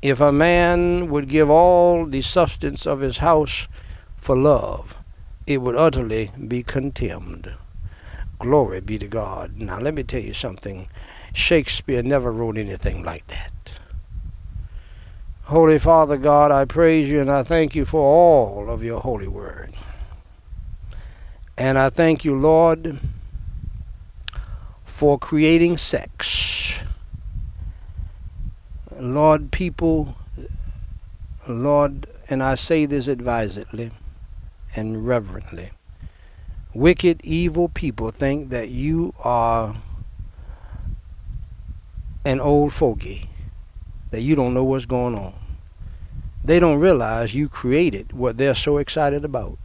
[0.00, 3.68] If a man would give all the substance of his house
[4.16, 4.94] for love,
[5.46, 7.52] it would utterly be contemned.
[8.38, 9.58] Glory be to God.
[9.58, 10.88] Now, let me tell you something.
[11.34, 13.78] Shakespeare never wrote anything like that.
[15.42, 19.28] Holy Father God, I praise you and I thank you for all of your holy
[19.28, 19.74] word.
[21.60, 22.98] And I thank you, Lord,
[24.86, 26.72] for creating sex.
[28.98, 30.14] Lord, people,
[31.46, 33.90] Lord, and I say this advisedly
[34.74, 35.72] and reverently.
[36.72, 39.76] Wicked, evil people think that you are
[42.24, 43.28] an old fogey,
[44.12, 45.34] that you don't know what's going on.
[46.42, 49.58] They don't realize you created what they're so excited about.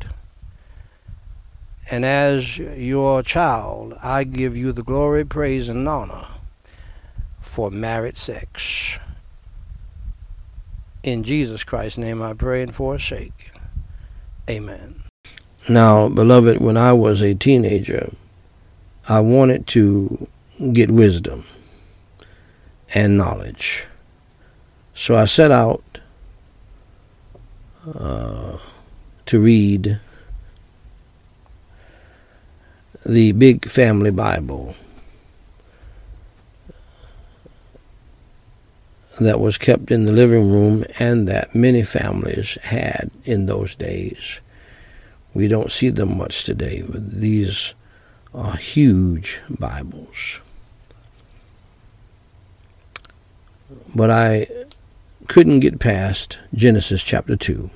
[1.92, 6.28] And as your child, I give you the glory, praise, and honor
[7.42, 8.98] for married sex.
[11.04, 13.52] In Jesus Christ's name I pray and forsake.
[14.50, 15.04] Amen.
[15.70, 18.12] Now, beloved, when I was a teenager,
[19.08, 20.28] I wanted to
[20.74, 21.46] get wisdom
[22.94, 23.88] and knowledge.
[24.96, 26.00] So I set out
[27.94, 28.58] uh,
[29.26, 30.00] to read
[33.06, 34.74] the Big Family Bible
[39.20, 44.42] that was kept in the living room and that many families had in those days.
[45.36, 47.76] We don't see them much today, but these
[48.34, 50.42] are huge Bibles.
[53.94, 54.48] But I
[55.28, 57.70] couldn't get past Genesis chapter 2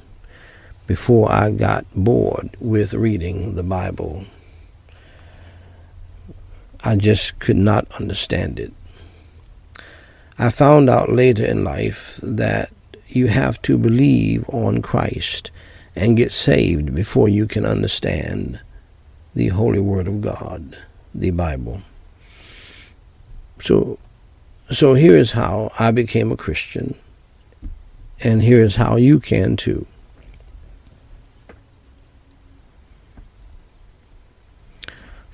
[0.88, 4.26] before I got bored with reading the Bible
[6.84, 8.74] I just could not understand it.
[10.38, 12.72] I found out later in life that
[13.08, 15.52] you have to believe on Christ
[15.96, 18.62] and get saved before you can understand
[19.36, 20.78] the Holy Word of God,
[21.14, 21.82] the Bible.
[23.60, 24.00] So,
[24.72, 26.96] so here is how I became a Christian,
[28.24, 29.86] and here is how you can too.